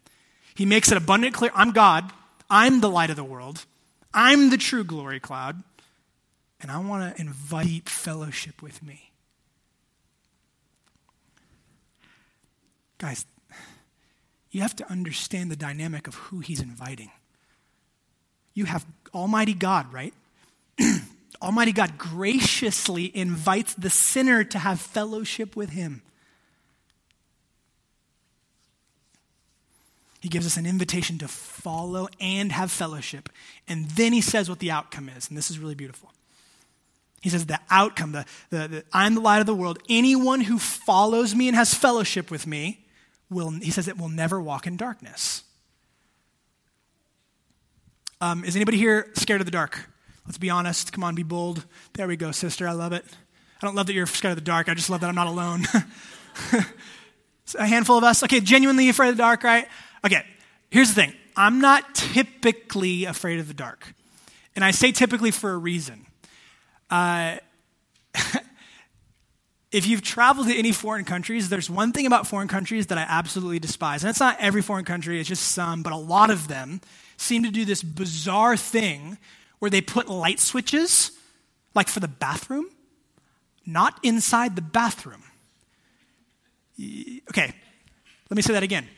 [0.54, 2.12] He makes it abundant clear I'm God,
[2.50, 3.64] I'm the light of the world,
[4.12, 5.62] I'm the true glory cloud
[6.60, 9.09] and I want to invite fellowship with me.
[13.00, 13.24] Guys,
[14.50, 17.10] you have to understand the dynamic of who he's inviting.
[18.52, 18.84] You have
[19.14, 20.12] Almighty God, right?
[21.42, 26.02] Almighty God graciously invites the sinner to have fellowship with him.
[30.20, 33.30] He gives us an invitation to follow and have fellowship.
[33.66, 35.30] And then he says what the outcome is.
[35.30, 36.12] And this is really beautiful.
[37.22, 39.78] He says, the outcome, the, the, the, I'm the light of the world.
[39.88, 42.84] Anyone who follows me and has fellowship with me
[43.30, 45.44] will, he says, it will never walk in darkness.
[48.20, 49.88] Um, is anybody here scared of the dark?
[50.26, 50.92] Let's be honest.
[50.92, 51.64] Come on, be bold.
[51.94, 52.68] There we go, sister.
[52.68, 53.04] I love it.
[53.62, 54.68] I don't love that you're scared of the dark.
[54.68, 55.66] I just love that I'm not alone.
[57.58, 58.22] a handful of us.
[58.22, 59.66] Okay, genuinely afraid of the dark, right?
[60.04, 60.24] Okay,
[60.70, 63.94] here's the thing I'm not typically afraid of the dark.
[64.54, 66.06] And I say typically for a reason.
[66.90, 67.36] Uh,
[69.72, 73.02] if you've traveled to any foreign countries, there's one thing about foreign countries that I
[73.02, 74.02] absolutely despise.
[74.02, 76.80] And it's not every foreign country, it's just some, but a lot of them
[77.16, 79.18] seem to do this bizarre thing
[79.60, 81.12] where they put light switches,
[81.74, 82.66] like for the bathroom,
[83.64, 85.22] not inside the bathroom.
[86.78, 87.52] Okay,
[88.30, 88.88] let me say that again.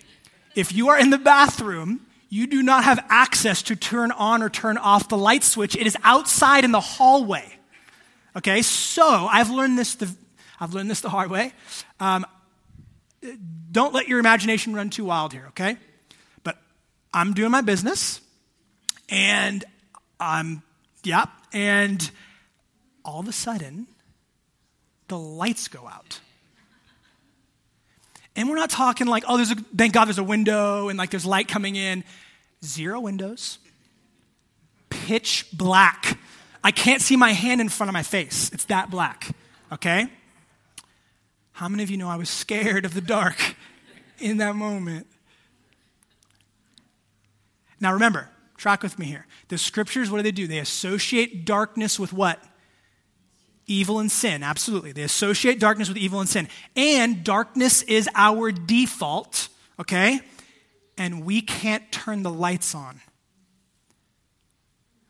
[0.54, 4.48] If you are in the bathroom, you do not have access to turn on or
[4.48, 5.76] turn off the light switch.
[5.76, 7.44] It is outside in the hallway.
[8.36, 10.14] Okay, so I've learned this the,
[10.62, 11.52] I've learned this the hard way.
[11.98, 12.24] Um,
[13.72, 15.76] don't let your imagination run too wild here, okay?
[16.44, 16.56] But
[17.12, 18.20] I'm doing my business,
[19.08, 19.64] and
[20.20, 20.62] I'm,
[21.02, 22.08] yeah, and
[23.04, 23.88] all of a sudden,
[25.08, 26.20] the lights go out.
[28.36, 31.10] And we're not talking like, oh, there's a, thank God there's a window and like
[31.10, 32.04] there's light coming in.
[32.64, 33.58] Zero windows,
[34.90, 36.20] pitch black.
[36.62, 38.48] I can't see my hand in front of my face.
[38.52, 39.34] It's that black,
[39.72, 40.06] okay?
[41.52, 43.56] How many of you know I was scared of the dark
[44.18, 45.06] in that moment?
[47.80, 49.26] Now remember, track with me here.
[49.48, 50.46] The scriptures, what do they do?
[50.46, 52.42] They associate darkness with what?
[53.66, 54.92] Evil and sin, absolutely.
[54.92, 56.48] They associate darkness with evil and sin.
[56.76, 60.20] And darkness is our default, okay?
[60.96, 63.00] And we can't turn the lights on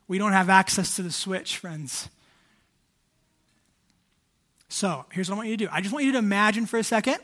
[0.09, 2.09] We don't have access to the switch, friends.
[4.73, 6.79] So here's what I want you to do I just want you to imagine for
[6.79, 7.19] a second.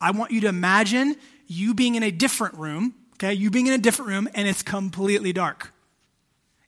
[0.00, 1.14] I want you to imagine
[1.46, 3.32] you being in a different room, okay?
[3.32, 5.72] You being in a different room and it's completely dark.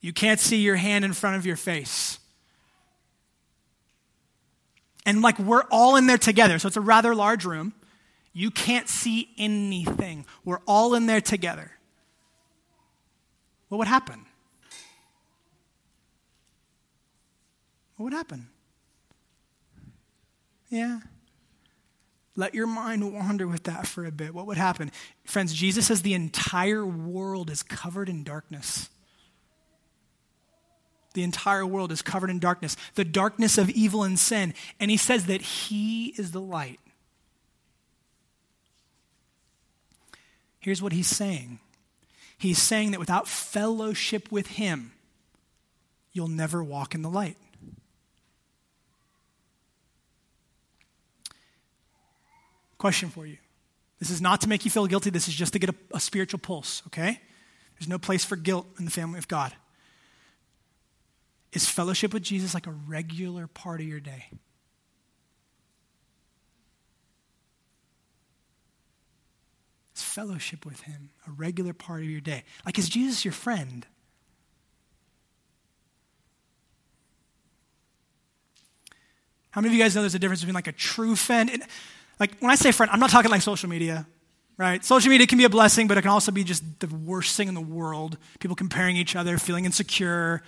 [0.01, 2.21] You can't see your hand in front of your face.
[5.05, 7.75] And like we're all in there together, so it's a rather large room.
[8.33, 10.27] You can't see anything.
[10.45, 11.73] We're all in there together.
[13.69, 14.27] What would happen?
[17.97, 18.51] What would happen?
[20.75, 20.99] Yeah.
[22.35, 24.35] Let your mind wander with that for a bit.
[24.35, 24.91] What would happen?
[25.25, 28.91] Friends, Jesus says the entire world is covered in darkness.
[31.13, 34.53] The entire world is covered in darkness, the darkness of evil and sin.
[34.81, 36.81] And he says that he is the light.
[40.59, 41.61] Here's what he's saying
[42.37, 44.91] He's saying that without fellowship with him,
[46.13, 47.37] you'll never walk in the light.
[52.79, 53.39] Question for you.
[53.99, 56.01] This is not to make you feel guilty, this is just to get a, a
[56.01, 57.21] spiritual pulse, okay?
[57.79, 59.53] There's no place for guilt in the family of God.
[61.53, 64.27] Is fellowship with Jesus like a regular part of your day?
[69.95, 72.43] Is fellowship with Him a regular part of your day?
[72.67, 73.87] Like, is Jesus your friend?
[79.51, 81.63] How many of you guys know there's a difference between like a true friend and
[82.21, 84.07] like, when I say friend, I'm not talking like social media,
[84.57, 84.85] right?
[84.85, 87.49] Social media can be a blessing, but it can also be just the worst thing
[87.49, 88.17] in the world.
[88.39, 90.43] People comparing each other, feeling insecure.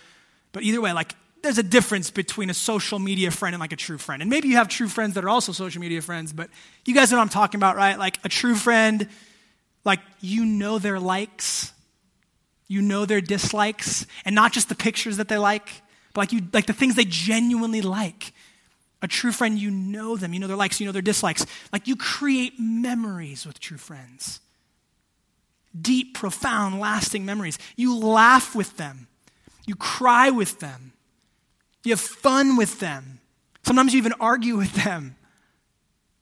[0.53, 3.77] But either way, like, there's a difference between a social media friend and like a
[3.77, 4.23] true friend.
[4.23, 6.51] And maybe you have true friends that are also social media friends, but
[6.85, 7.99] you guys know what I'm talking about, right?
[7.99, 9.09] Like, a true friend,
[9.85, 11.73] like, you know their likes,
[12.69, 15.69] you know their dislikes, and not just the pictures that they like,
[16.15, 18.33] but like, you, like the things they genuinely like.
[19.07, 21.47] A true friend, you know them, you know their likes, you know their dislikes.
[21.73, 24.41] Like you create memories with true friends.
[25.81, 27.57] Deep, profound, lasting memories.
[27.77, 29.07] You laugh with them,
[29.65, 30.93] you cry with them,
[31.85, 33.21] you have fun with them.
[33.63, 35.15] Sometimes you even argue with them.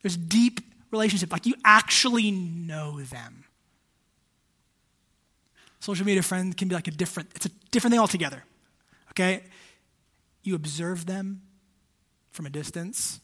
[0.03, 3.44] There's deep relationship, like you actually know them.
[5.81, 8.44] Social media friend can be like a different, it's a different thing altogether.
[9.12, 9.44] Okay?
[10.42, 11.40] You observe them,
[12.35, 13.20] from a distance.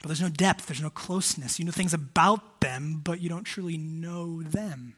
[0.00, 1.58] But there's no depth, there's no closeness.
[1.58, 4.96] You know things about them, but you don't truly know them.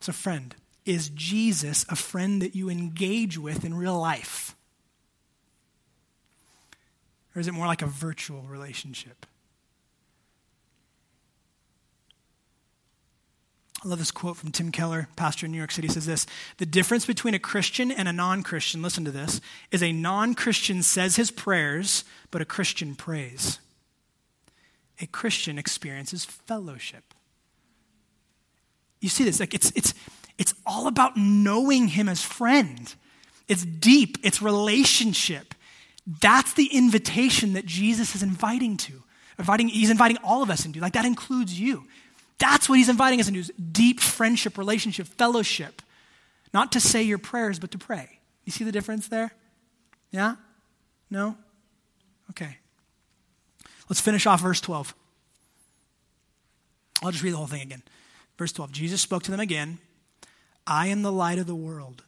[0.00, 0.54] So, friend,
[0.84, 4.56] is Jesus a friend that you engage with in real life?
[7.34, 9.26] Or is it more like a virtual relationship?
[13.84, 16.26] I love this quote from Tim Keller, pastor in New York City, says this
[16.58, 19.40] The difference between a Christian and a non Christian, listen to this,
[19.72, 23.58] is a non Christian says his prayers, but a Christian prays.
[25.00, 27.02] A Christian experiences fellowship.
[29.00, 29.94] You see this, like it's, it's,
[30.38, 32.94] it's all about knowing him as friend.
[33.48, 35.54] It's deep, it's relationship.
[36.20, 39.02] That's the invitation that Jesus is inviting to.
[39.38, 40.78] Inviting, he's inviting all of us into.
[40.78, 41.84] Like that includes you.
[42.42, 45.80] That's what he's inviting us into is deep friendship, relationship, fellowship.
[46.52, 48.18] Not to say your prayers, but to pray.
[48.44, 49.32] You see the difference there?
[50.10, 50.34] Yeah?
[51.08, 51.36] No?
[52.30, 52.56] Okay.
[53.88, 54.92] Let's finish off verse 12.
[57.04, 57.84] I'll just read the whole thing again.
[58.36, 59.78] Verse 12 Jesus spoke to them again
[60.66, 62.02] I am the light of the world.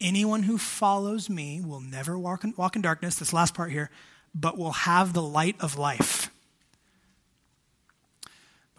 [0.00, 3.90] Anyone who follows me will never walk in, walk in darkness, this last part here,
[4.36, 6.30] but will have the light of life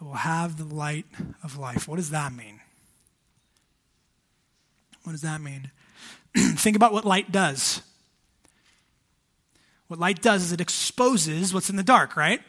[0.04, 1.06] will have the light
[1.42, 1.86] of life.
[1.86, 2.60] What does that mean?
[5.04, 5.70] What does that mean?
[6.36, 7.82] Think about what light does.
[9.88, 12.40] What light does is it exposes what's in the dark, right?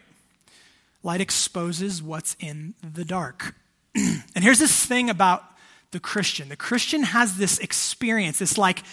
[1.03, 3.55] Light exposes what's in the dark.
[3.95, 5.43] and here's this thing about
[5.91, 8.83] the Christian the Christian has this experience, this like,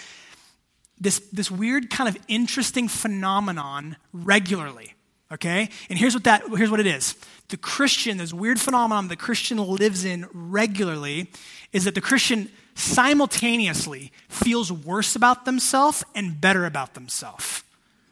[0.98, 4.94] this, this weird kind of interesting phenomenon regularly
[5.33, 5.68] okay?
[5.89, 7.14] And here's what that here's what it is.
[7.49, 11.31] The Christian, this weird phenomenon the Christian lives in regularly
[11.72, 17.62] is that the Christian simultaneously feels worse about themselves and better about themselves.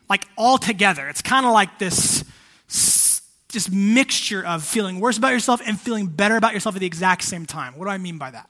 [0.08, 1.08] Like all together.
[1.08, 2.24] It's kind of like this
[3.48, 7.22] just mixture of feeling worse about yourself and feeling better about yourself at the exact
[7.22, 7.78] same time.
[7.78, 8.48] What do I mean by that?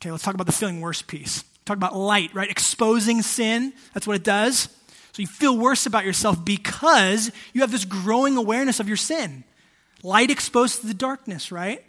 [0.00, 1.44] Okay, let's talk about the feeling worse piece.
[1.64, 2.50] Talk about light, right?
[2.50, 3.72] Exposing sin.
[3.92, 4.68] That's what it does.
[5.12, 9.44] So you feel worse about yourself because you have this growing awareness of your sin.
[10.02, 11.84] Light exposed to the darkness, right?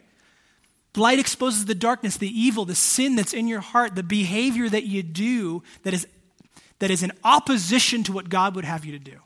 [0.96, 4.84] Light exposes the darkness, the evil, the sin that's in your heart, the behavior that
[4.84, 6.06] you do that is,
[6.80, 9.18] that is in opposition to what God would have you to do.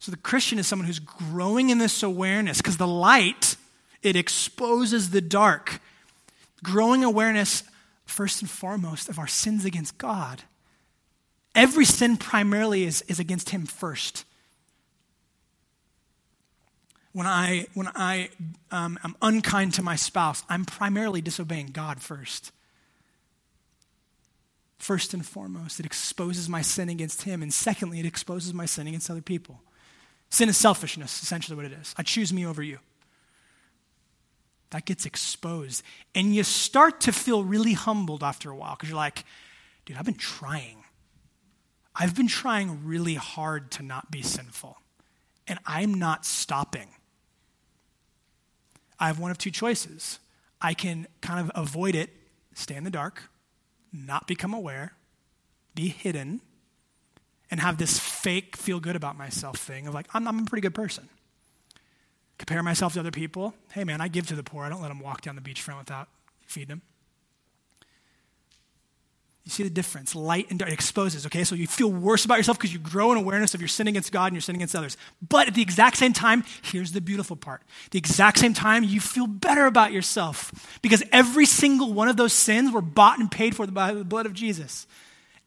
[0.00, 3.56] So the Christian is someone who's growing in this awareness because the light,
[4.02, 5.80] it exposes the dark.
[6.62, 7.62] Growing awareness,
[8.04, 10.42] first and foremost, of our sins against God.
[11.54, 14.24] Every sin primarily is, is against Him first
[17.14, 18.28] when I, when I
[18.72, 22.50] um, am unkind to my spouse, I'm primarily disobeying God first.
[24.78, 27.40] First and foremost, it exposes my sin against Him.
[27.40, 29.62] And secondly, it exposes my sin against other people.
[30.28, 31.94] Sin is selfishness, essentially what it is.
[31.96, 32.80] I choose me over you.
[34.70, 35.84] That gets exposed.
[36.16, 39.22] And you start to feel really humbled after a while because you're like,
[39.86, 40.83] dude, I've been trying.
[41.96, 44.78] I've been trying really hard to not be sinful,
[45.46, 46.88] and I'm not stopping.
[48.98, 50.18] I have one of two choices.
[50.60, 52.10] I can kind of avoid it,
[52.54, 53.24] stay in the dark,
[53.92, 54.94] not become aware,
[55.74, 56.40] be hidden,
[57.50, 60.62] and have this fake feel good about myself thing of like, I'm, I'm a pretty
[60.62, 61.08] good person.
[62.38, 63.54] Compare myself to other people.
[63.72, 64.64] Hey, man, I give to the poor.
[64.64, 66.08] I don't let them walk down the beachfront without
[66.46, 66.82] feeding them.
[69.44, 70.14] You see the difference.
[70.14, 71.44] Light and dark exposes, okay?
[71.44, 74.10] So you feel worse about yourself because you grow in awareness of your sin against
[74.10, 74.96] God and your sin against others.
[75.26, 77.60] But at the exact same time, here's the beautiful part.
[77.90, 82.32] The exact same time, you feel better about yourself because every single one of those
[82.32, 84.86] sins were bought and paid for by the blood of Jesus.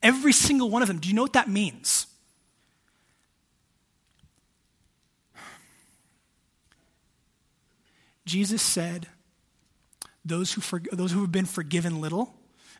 [0.04, 1.00] Every single one of them.
[1.00, 2.06] Do you know what that means?
[8.26, 9.08] Jesus said,
[10.24, 12.36] those who, for, those who have been forgiven little,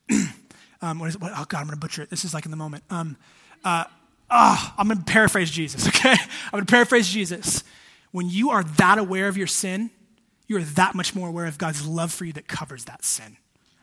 [0.82, 1.22] um, what is it?
[1.22, 2.10] What, oh, God, I'm going to butcher it.
[2.10, 2.84] This is like in the moment.
[2.90, 3.18] Um,
[3.64, 3.86] uh,
[4.30, 6.12] oh, I'm going to paraphrase Jesus, okay?
[6.12, 7.64] I'm going to paraphrase Jesus.
[8.12, 9.92] When you are that aware of your sin,
[10.48, 13.38] you are that much more aware of God's love for you that covers that sin.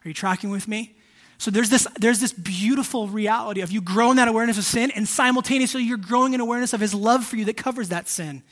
[0.05, 0.95] Are you tracking with me?
[1.39, 5.07] So there's this, there's this beautiful reality of you growing that awareness of sin, and
[5.07, 8.43] simultaneously you're growing in awareness of his love for you that covers that sin.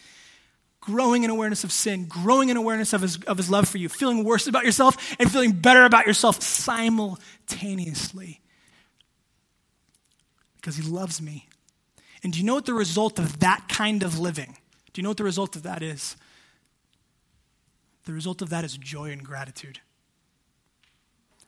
[0.83, 3.89] Growing in awareness of sin, growing in awareness of his, of his love for you,
[3.89, 8.41] feeling worse about yourself and feeling better about yourself simultaneously.
[10.57, 11.49] Because he loves me.
[12.23, 14.59] And do you know what the result of that kind of living?
[14.93, 16.17] Do you know what the result of that is?
[18.05, 19.81] The result of that is joy and gratitude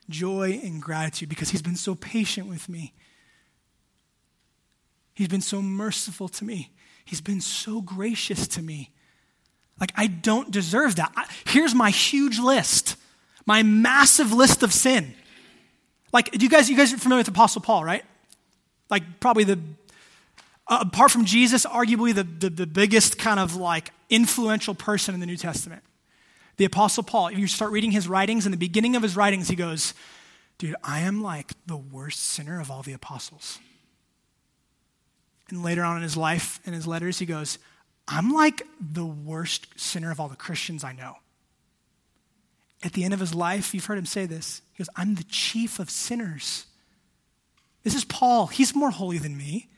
[0.09, 2.95] joy and gratitude because He's been so patient with me.
[5.15, 6.73] He's been so merciful to me.
[7.05, 8.91] He's been so gracious to me.
[9.81, 11.13] Like, I don't deserve that.
[11.17, 12.97] I, here's my huge list,
[13.47, 15.15] my massive list of sin.
[16.13, 18.05] Like, you guys, you guys are familiar with Apostle Paul, right?
[18.89, 19.59] Like, probably the,
[20.69, 25.21] uh, apart from Jesus, arguably the, the, the biggest kind of like influential person in
[25.21, 25.83] the New Testament
[26.57, 29.49] the Apostle Paul, if you start reading his writings, in the beginning of his writings,
[29.49, 29.95] he goes,
[30.59, 33.59] Dude, I am like the worst sinner of all the apostles.
[35.51, 37.59] And later on in his life, in his letters, he goes,
[38.07, 41.17] I'm like the worst sinner of all the Christians I know.
[42.83, 44.61] At the end of his life, you've heard him say this.
[44.73, 46.67] He goes, I'm the chief of sinners.
[47.83, 48.47] This is Paul.
[48.47, 49.69] He's more holy than me.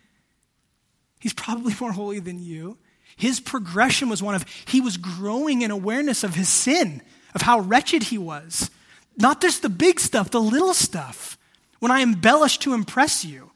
[1.21, 2.79] He's probably more holy than you.
[3.17, 7.01] His progression was one of he was growing in awareness of his sin,
[7.35, 8.71] of how wretched he was.
[9.17, 11.39] Not just the big stuff, the little stuff.
[11.79, 13.53] When I embellish to impress you,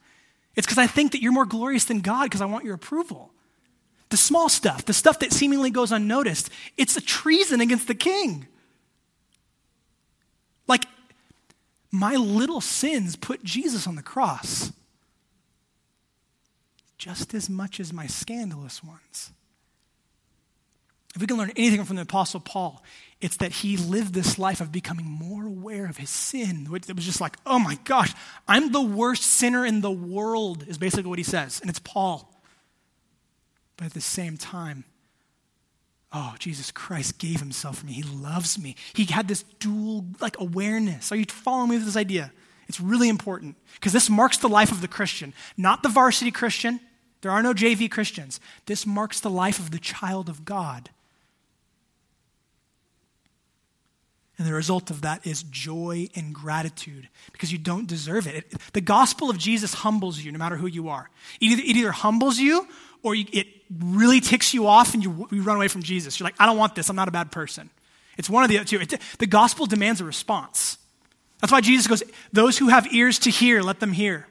[0.55, 3.31] it's because I think that you're more glorious than God because I want your approval.
[4.11, 8.45] The small stuff, the stuff that seemingly goes unnoticed, it's a treason against the king.
[10.67, 10.85] Like,
[11.91, 14.73] my little sins put Jesus on the cross
[16.97, 19.31] just as much as my scandalous ones.
[21.15, 22.83] If we can learn anything from the Apostle Paul,
[23.21, 26.67] it's that he lived this life of becoming more aware of his sin.
[26.73, 28.13] It was just like, oh my gosh,
[28.47, 31.61] I'm the worst sinner in the world, is basically what he says.
[31.61, 32.27] And it's Paul.
[33.81, 34.83] But at the same time,
[36.13, 37.93] oh, Jesus Christ gave himself for me.
[37.93, 38.75] He loves me.
[38.93, 41.11] He had this dual like awareness.
[41.11, 42.31] Are you following me with this idea?
[42.67, 46.79] It's really important because this marks the life of the Christian, not the varsity Christian.
[47.21, 48.39] There are no JV Christians.
[48.67, 50.91] This marks the life of the child of God.
[54.37, 58.35] And the result of that is joy and gratitude because you don't deserve it.
[58.35, 61.09] it the gospel of Jesus humbles you no matter who you are.
[61.39, 62.67] It either, it either humbles you
[63.01, 63.47] or you, it
[63.79, 66.19] really ticks you off and you, you, run away from Jesus.
[66.19, 66.89] You're like, I don't want this.
[66.89, 67.69] I'm not a bad person.
[68.17, 68.79] It's one of the two.
[68.81, 70.77] It, the gospel demands a response.
[71.39, 72.03] That's why Jesus goes,
[72.33, 74.27] Those who have ears to hear, let them hear.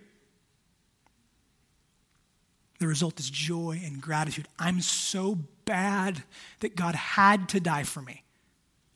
[2.79, 4.49] The result is joy and gratitude.
[4.59, 6.23] I'm so bad
[6.61, 8.25] that God had to die for me.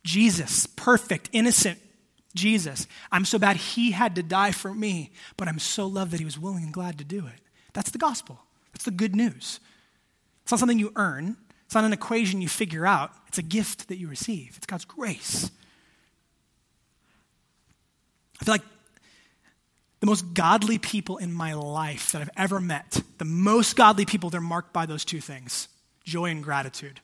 [0.02, 1.78] Jesus, perfect, innocent
[2.34, 2.86] Jesus.
[3.12, 6.24] I'm so bad he had to die for me, but I'm so loved that he
[6.24, 7.40] was willing and glad to do it.
[7.72, 8.40] That's the gospel.
[8.72, 9.60] That's the good news.
[10.44, 11.36] It's not something you earn,
[11.66, 13.10] it's not an equation you figure out.
[13.26, 14.54] It's a gift that you receive.
[14.56, 15.50] It's God's grace.
[18.40, 18.62] I feel like
[20.00, 24.28] the most godly people in my life that I've ever met, the most godly people,
[24.30, 25.68] they're marked by those two things
[26.04, 27.00] joy and gratitude.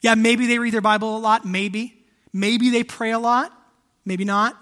[0.00, 1.94] Yeah, maybe they read their Bible a lot, maybe.
[2.32, 3.52] Maybe they pray a lot,
[4.04, 4.56] maybe not.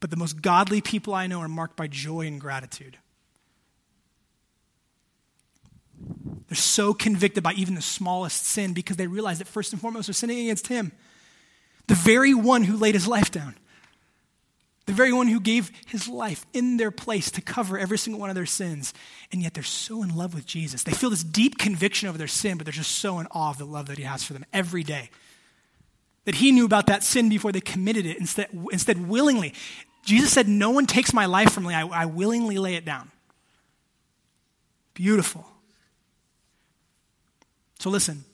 [0.00, 2.96] But the most godly people I know are marked by joy and gratitude.
[6.48, 10.06] They're so convicted by even the smallest sin because they realize that first and foremost
[10.06, 10.92] they're sinning against Him,
[11.88, 13.56] the very one who laid His life down
[14.86, 18.30] the very one who gave his life in their place to cover every single one
[18.30, 18.94] of their sins.
[19.32, 20.84] And yet they're so in love with Jesus.
[20.84, 23.58] They feel this deep conviction over their sin, but they're just so in awe of
[23.58, 25.10] the love that he has for them every day.
[26.24, 29.54] That he knew about that sin before they committed it, instead, instead willingly.
[30.04, 33.10] Jesus said, No one takes my life from me, I, I willingly lay it down.
[34.94, 35.46] Beautiful.
[37.86, 38.24] So listen,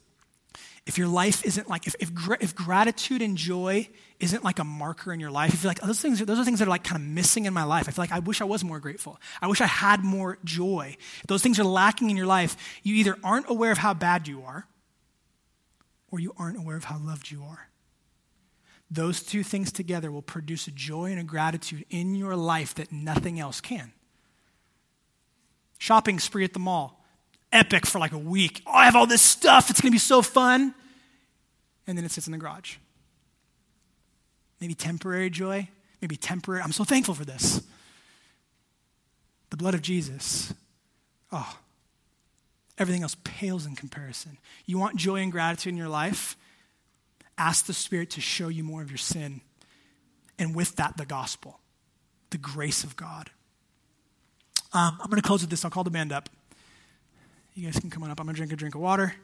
[0.87, 3.87] if your life isn't like, if, if, if gratitude and joy
[4.19, 6.45] isn't like a marker in your life, if you're like, oh, those, things, those are
[6.47, 8.41] things that are like kind of missing in my life, I feel like I wish
[8.41, 9.21] I was more grateful.
[9.43, 10.97] I wish I had more joy.
[11.21, 14.27] If those things are lacking in your life, you either aren't aware of how bad
[14.27, 14.67] you are
[16.11, 17.69] or you aren't aware of how loved you are.
[18.91, 22.91] Those two things together will produce a joy and a gratitude in your life that
[22.91, 23.93] nothing else can.
[25.77, 27.02] Shopping spree at the mall
[27.53, 28.63] epic for like a week.
[28.67, 29.71] Oh, I have all this stuff.
[29.71, 30.75] It's going to be so fun.
[31.87, 32.77] And then it sits in the garage.
[34.61, 35.69] Maybe temporary joy,
[36.01, 36.63] maybe temporary.
[36.63, 37.63] I'm so thankful for this.
[39.51, 40.55] The blood of Jesus.
[41.33, 41.59] Oh,
[42.79, 44.39] everything else pales in comparison.
[44.67, 46.37] You want joy and gratitude in your life?
[47.37, 49.41] Ask the Spirit to show you more of your sin.
[50.39, 51.59] And with that, the gospel,
[52.31, 53.31] the grace of God.
[54.73, 55.65] Um, I'm going to close with this.
[55.65, 56.29] I'll call the band up.
[57.55, 58.19] You guys can come on up.
[58.19, 59.15] I'm going to drink a drink of water.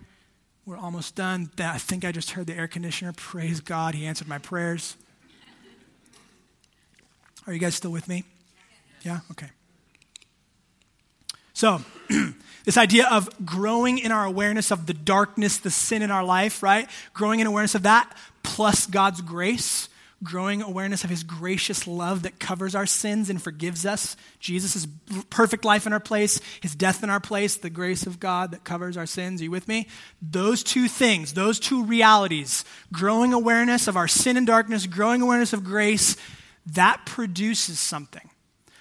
[0.66, 1.50] We're almost done.
[1.58, 3.12] I think I just heard the air conditioner.
[3.14, 3.94] Praise God.
[3.94, 4.96] He answered my prayers.
[7.46, 8.24] Are you guys still with me?
[9.02, 9.20] Yeah?
[9.30, 9.46] Okay.
[11.54, 11.80] So,
[12.66, 16.62] this idea of growing in our awareness of the darkness, the sin in our life,
[16.62, 16.86] right?
[17.14, 19.88] Growing in awareness of that, plus God's grace
[20.22, 24.16] growing awareness of his gracious love that covers our sins and forgives us.
[24.40, 24.86] Jesus'
[25.30, 28.64] perfect life in our place, his death in our place, the grace of God that
[28.64, 29.40] covers our sins.
[29.40, 29.86] Are you with me?
[30.20, 35.52] Those two things, those two realities, growing awareness of our sin and darkness, growing awareness
[35.52, 36.16] of grace,
[36.66, 38.28] that produces something.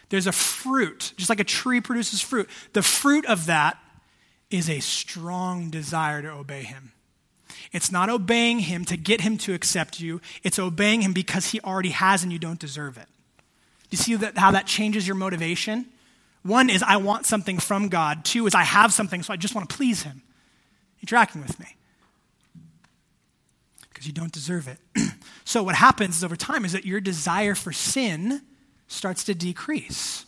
[0.09, 2.49] There's a fruit, just like a tree produces fruit.
[2.73, 3.77] The fruit of that
[4.49, 6.93] is a strong desire to obey him.
[7.71, 11.59] It's not obeying him to get him to accept you, it's obeying him because he
[11.61, 13.07] already has and you don't deserve it.
[13.89, 15.85] Do you see that, how that changes your motivation?
[16.43, 18.23] One is I want something from God.
[18.23, 20.21] Two is I have something, so I just want to please him.
[20.99, 21.75] You're tracking with me.
[23.89, 24.79] Because you don't deserve it.
[25.45, 28.41] so what happens over time is that your desire for sin
[28.87, 30.25] starts to decrease.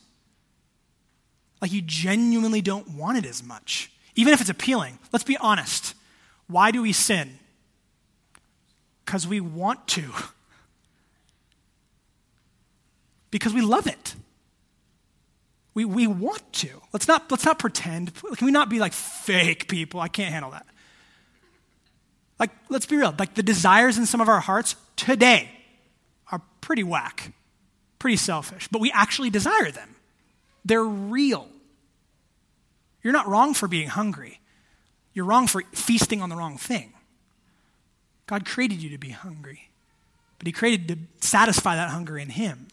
[1.61, 4.99] Like you genuinely don't want it as much, even if it's appealing.
[5.11, 5.95] Let's be honest.
[6.49, 7.37] Why do we sin?
[9.05, 10.03] Because we want to.
[13.31, 14.15] Because we love it.
[15.75, 16.81] We, we want to.
[16.91, 18.11] Let's not, let's not pretend.
[18.15, 19.99] Can we not be like fake people?
[19.99, 20.65] I can't handle that.
[22.39, 23.13] Like, let's be real.
[23.19, 25.47] Like, the desires in some of our hearts today
[26.31, 27.33] are pretty whack,
[27.99, 29.95] pretty selfish, but we actually desire them.
[30.65, 31.47] They're real.
[33.03, 34.39] You're not wrong for being hungry.
[35.19, 36.93] You're wrong for feasting on the wrong thing.
[38.25, 39.69] God created you to be hungry,
[40.37, 42.69] but He created to satisfy that hunger in Him.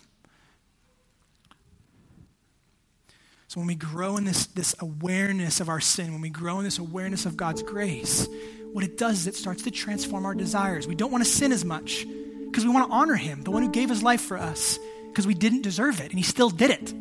[3.48, 6.64] So when we grow in this, this awareness of our sin, when we grow in
[6.64, 8.28] this awareness of God's grace,
[8.72, 10.86] what it does is it starts to transform our desires.
[10.86, 12.06] We don't want to sin as much
[12.44, 14.78] because we want to honor Him, the one who gave His life for us,
[15.08, 16.94] because we didn't deserve it, and He still did it.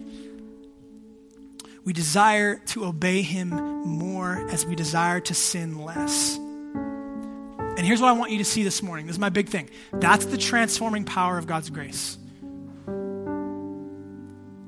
[1.86, 6.36] We desire to obey him more as we desire to sin less.
[6.36, 9.06] And here's what I want you to see this morning.
[9.06, 9.70] This is my big thing.
[9.94, 12.18] That's the transforming power of God's grace.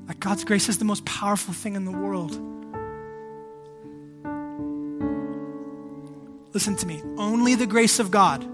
[0.06, 2.32] Like God's grace is the most powerful thing in the world.
[6.54, 7.02] Listen to me.
[7.16, 8.46] Only the grace of God,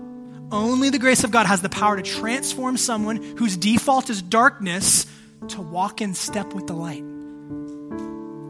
[0.51, 5.07] only the grace of God has the power to transform someone whose default is darkness
[5.49, 7.05] to walk in step with the light.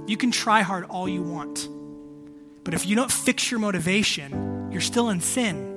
[0.07, 1.69] You can try hard all you want.
[2.65, 5.71] But if you don't fix your motivation, you're still in sin.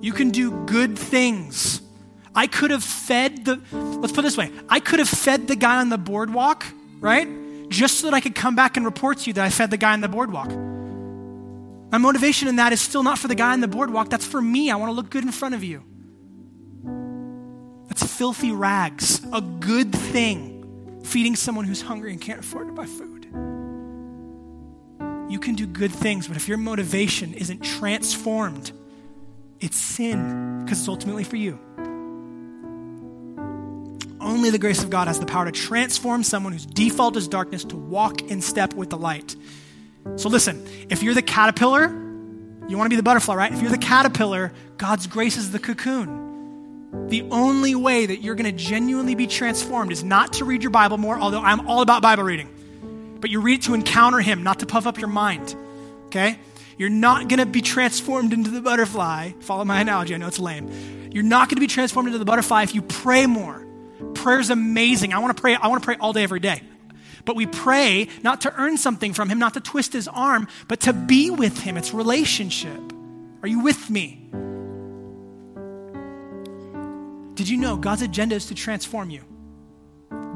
[0.00, 1.80] You can do good things.
[2.34, 5.80] I could have fed the, let's put this way I could have fed the guy
[5.80, 6.64] on the boardwalk,
[7.00, 7.28] right?
[7.68, 9.76] Just so that I could come back and report to you that I fed the
[9.76, 10.50] guy on the boardwalk.
[11.92, 14.40] My motivation in that is still not for the guy on the boardwalk, that's for
[14.40, 14.70] me.
[14.70, 15.84] I want to look good in front of you.
[17.88, 20.51] That's filthy rags, a good thing,
[21.02, 23.26] feeding someone who's hungry and can't afford to buy food.
[25.30, 28.72] You can do good things, but if your motivation isn't transformed,
[29.60, 31.58] it's sin because it's ultimately for you.
[34.20, 37.64] Only the grace of God has the power to transform someone whose default is darkness
[37.64, 39.34] to walk in step with the light.
[40.16, 41.88] So listen, if you're the caterpillar,
[42.68, 43.52] you want to be the butterfly, right?
[43.52, 46.31] If you're the caterpillar, God's grace is the cocoon.
[46.92, 50.70] The only way that you're going to genuinely be transformed is not to read your
[50.70, 53.18] Bible more, although I'm all about Bible reading.
[53.20, 55.54] But you read it to encounter Him, not to puff up your mind.
[56.06, 56.38] Okay?
[56.76, 59.32] You're not going to be transformed into the butterfly.
[59.40, 61.10] Follow my analogy, I know it's lame.
[61.12, 63.66] You're not going to be transformed into the butterfly if you pray more.
[64.14, 65.12] Prayer's amazing.
[65.12, 66.62] I want to pray I want to pray all day every day.
[67.24, 70.80] But we pray not to earn something from him, not to twist his arm, but
[70.80, 71.76] to be with him.
[71.76, 72.80] It's relationship.
[73.42, 74.28] Are you with me?
[77.34, 79.24] Did you know God's agenda is to transform you?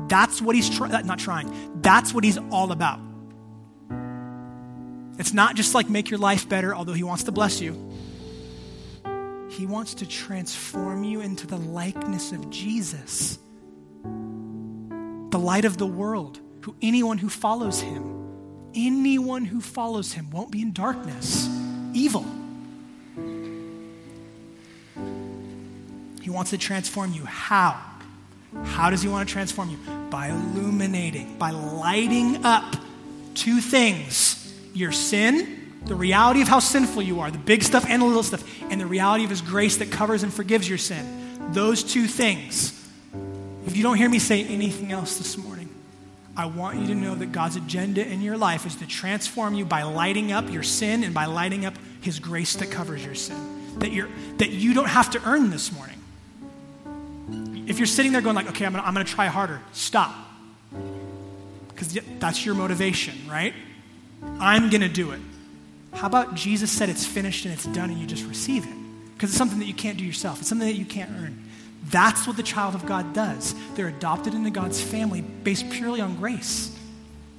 [0.09, 1.81] That's what he's not trying.
[1.83, 3.01] That's what he's all about.
[5.19, 7.73] It's not just like make your life better, although he wants to bless you.
[9.51, 13.39] He wants to transform you into the likeness of Jesus,
[14.03, 20.51] the light of the world who anyone who follows him, anyone who follows him won't
[20.51, 21.49] be in darkness,
[21.95, 22.27] evil.
[26.27, 27.25] He wants to transform you.
[27.25, 27.81] How?
[28.65, 29.77] How does he want to transform you?
[30.11, 32.75] By illuminating, by lighting up
[33.37, 38.03] two things your sin, the reality of how sinful you are, the big stuff and
[38.03, 41.53] the little stuff, and the reality of his grace that covers and forgives your sin.
[41.53, 42.73] Those two things.
[43.65, 45.69] If you don't hear me say anything else this morning,
[46.37, 49.65] I want you to know that God's agenda in your life is to transform you
[49.65, 53.79] by lighting up your sin and by lighting up his grace that covers your sin.
[53.79, 54.09] That, you're,
[54.39, 55.96] that you don't have to earn this morning.
[57.67, 60.15] If you're sitting there going like, okay, I'm gonna, I'm gonna try harder, stop.
[61.69, 63.53] Because that's your motivation, right?
[64.41, 65.21] I'm gonna do it.
[65.93, 68.75] How about Jesus said it's finished and it's done and you just receive it?
[69.15, 70.41] Because it's something that you can't do yourself.
[70.41, 71.43] It's something that you can't earn.
[71.91, 73.55] That's what the child of God does.
[73.75, 76.77] They're adopted into God's family based purely on grace.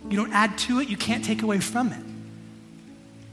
[0.10, 2.04] You don't add to it, you can't take away from it.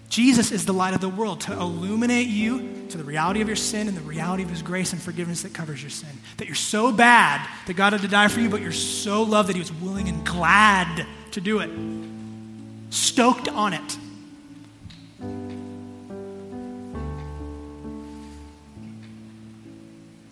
[0.08, 3.56] Jesus is the light of the world to illuminate you to the reality of your
[3.56, 6.10] sin and the reality of his grace and forgiveness that covers your sin.
[6.36, 9.48] That you're so bad that God had to die for you, but you're so loved
[9.48, 11.70] that he was willing and glad to do it.
[12.90, 13.98] Stoked on it.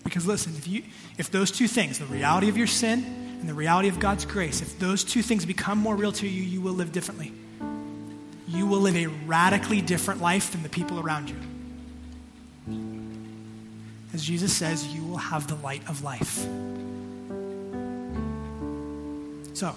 [0.04, 0.82] Because listen, if, you,
[1.18, 3.02] if those two things, the reality of your sin
[3.40, 6.42] and the reality of God's grace, if those two things become more real to you,
[6.42, 7.32] you will live differently.
[8.52, 11.36] You will live a radically different life than the people around you.
[14.12, 16.46] As Jesus says, you will have the light of life.
[19.54, 19.74] So,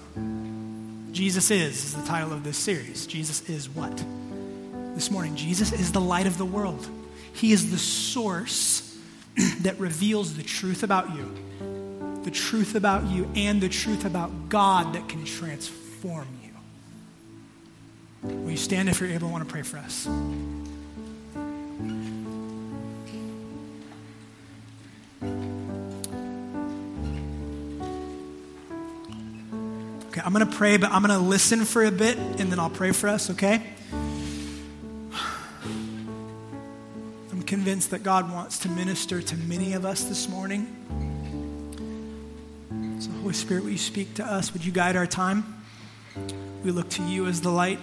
[1.13, 3.07] Jesus is, is the title of this series.
[3.07, 4.03] Jesus is what?
[4.93, 6.85] This morning, Jesus is the light of the world.
[7.31, 8.97] He is the source
[9.61, 11.33] that reveals the truth about you,
[12.23, 16.44] the truth about you, and the truth about God that can transform you.
[18.27, 19.27] Will you stand if you're able?
[19.27, 20.07] I want to pray for us.
[30.07, 32.59] Okay, I'm going to pray, but I'm going to listen for a bit and then
[32.59, 33.61] I'll pray for us, okay?
[37.31, 40.67] I'm convinced that God wants to minister to many of us this morning.
[42.99, 44.53] So, Holy Spirit, will you speak to us?
[44.53, 45.43] Would you guide our time?
[46.63, 47.79] We look to you as the light.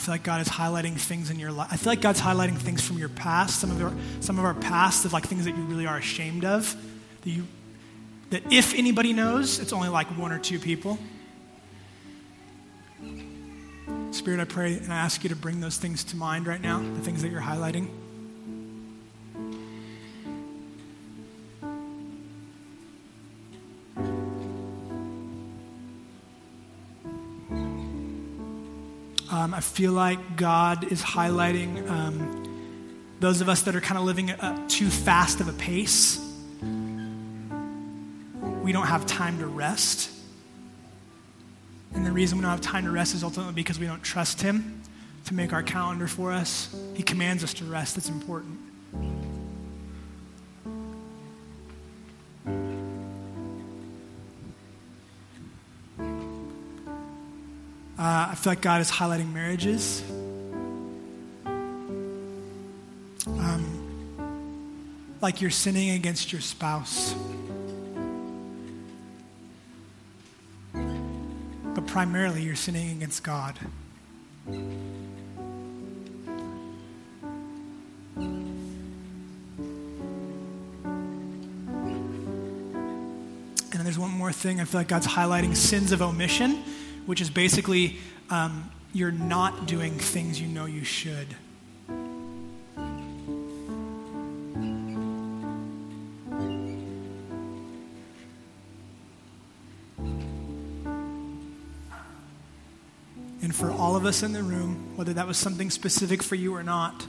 [0.00, 1.68] Feel like God is highlighting things in your life.
[1.70, 4.54] I feel like God's highlighting things from your past, some of our, some of our
[4.54, 6.74] past of like things that you really are ashamed of.
[7.22, 7.46] That you
[8.30, 10.98] that if anybody knows, it's only like one or two people.
[14.12, 16.78] Spirit, I pray and I ask you to bring those things to mind right now,
[16.78, 17.88] the things that you're highlighting.
[29.60, 34.30] I feel like God is highlighting um, those of us that are kind of living
[34.30, 36.18] at too fast of a pace.
[38.62, 40.10] We don't have time to rest.
[41.92, 44.40] And the reason we don't have time to rest is ultimately because we don't trust
[44.40, 44.80] Him
[45.26, 46.74] to make our calendar for us.
[46.94, 48.58] He commands us to rest, that's important.
[58.30, 60.04] I feel like God is highlighting marriages.
[63.26, 63.66] Um,
[65.20, 67.12] like you're sinning against your spouse.
[70.72, 73.58] But primarily, you're sinning against God.
[74.46, 74.78] And
[83.72, 86.62] there's one more thing I feel like God's highlighting sins of omission
[87.06, 87.98] which is basically
[88.30, 91.28] um, you're not doing things you know you should.
[103.42, 106.54] And for all of us in the room, whether that was something specific for you
[106.54, 107.04] or not,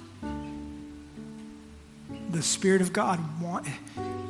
[2.32, 3.68] the Spirit of God want,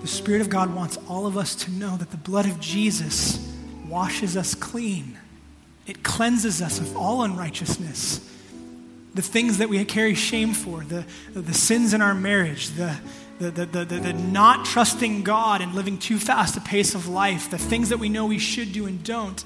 [0.02, 3.56] the Spirit of God wants all of us to know that the blood of Jesus
[3.88, 5.18] washes us clean.
[5.92, 8.22] It cleanses us of all unrighteousness.
[9.14, 12.96] The things that we carry shame for, the, the sins in our marriage, the,
[13.40, 17.50] the, the, the, the, not trusting God and living too fast a pace of life,
[17.50, 19.44] the things that we know we should do and don't,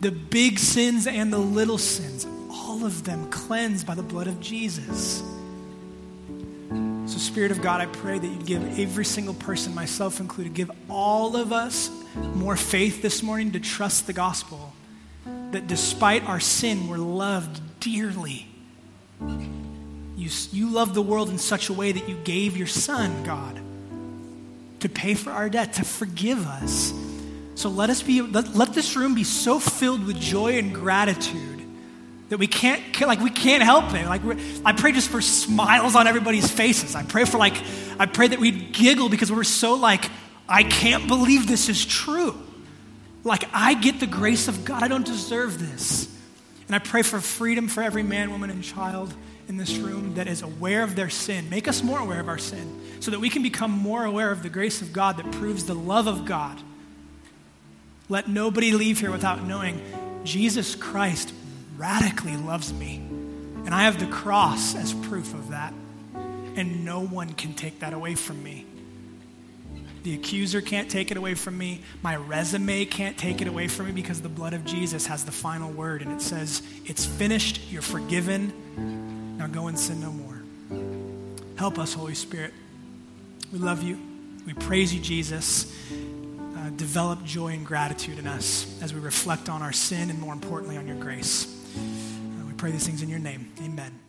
[0.00, 4.38] the big sins and the little sins, all of them cleansed by the blood of
[4.38, 5.24] Jesus.
[7.06, 10.70] So, Spirit of God, I pray that you'd give every single person, myself included, give
[10.88, 11.90] all of us
[12.36, 14.72] more faith this morning to trust the gospel
[15.54, 18.48] that despite our sin, we're loved dearly.
[20.16, 23.60] You, you love the world in such a way that you gave your son, God,
[24.80, 26.92] to pay for our debt, to forgive us.
[27.54, 31.62] So let us be, let, let this room be so filled with joy and gratitude
[32.30, 34.06] that we can't, like, we can't help it.
[34.06, 34.22] Like,
[34.64, 36.96] I pray just for smiles on everybody's faces.
[36.96, 37.54] I pray for, like,
[38.00, 40.10] I pray that we'd giggle because we're so, like,
[40.48, 42.34] I can't believe this is true.
[43.24, 44.82] Like, I get the grace of God.
[44.82, 46.08] I don't deserve this.
[46.66, 49.14] And I pray for freedom for every man, woman, and child
[49.48, 51.50] in this room that is aware of their sin.
[51.50, 54.42] Make us more aware of our sin so that we can become more aware of
[54.42, 56.58] the grace of God that proves the love of God.
[58.08, 59.80] Let nobody leave here without knowing
[60.24, 61.32] Jesus Christ
[61.76, 62.96] radically loves me.
[62.96, 65.72] And I have the cross as proof of that.
[66.56, 68.66] And no one can take that away from me.
[70.04, 71.80] The accuser can't take it away from me.
[72.02, 75.32] My resume can't take it away from me because the blood of Jesus has the
[75.32, 78.52] final word and it says, It's finished, you're forgiven.
[79.38, 80.42] Now go and sin no more.
[81.56, 82.52] Help us, Holy Spirit.
[83.50, 83.98] We love you.
[84.46, 85.74] We praise you, Jesus.
[86.54, 90.34] Uh, develop joy and gratitude in us as we reflect on our sin and, more
[90.34, 91.46] importantly, on your grace.
[91.76, 93.50] Uh, we pray these things in your name.
[93.62, 94.03] Amen.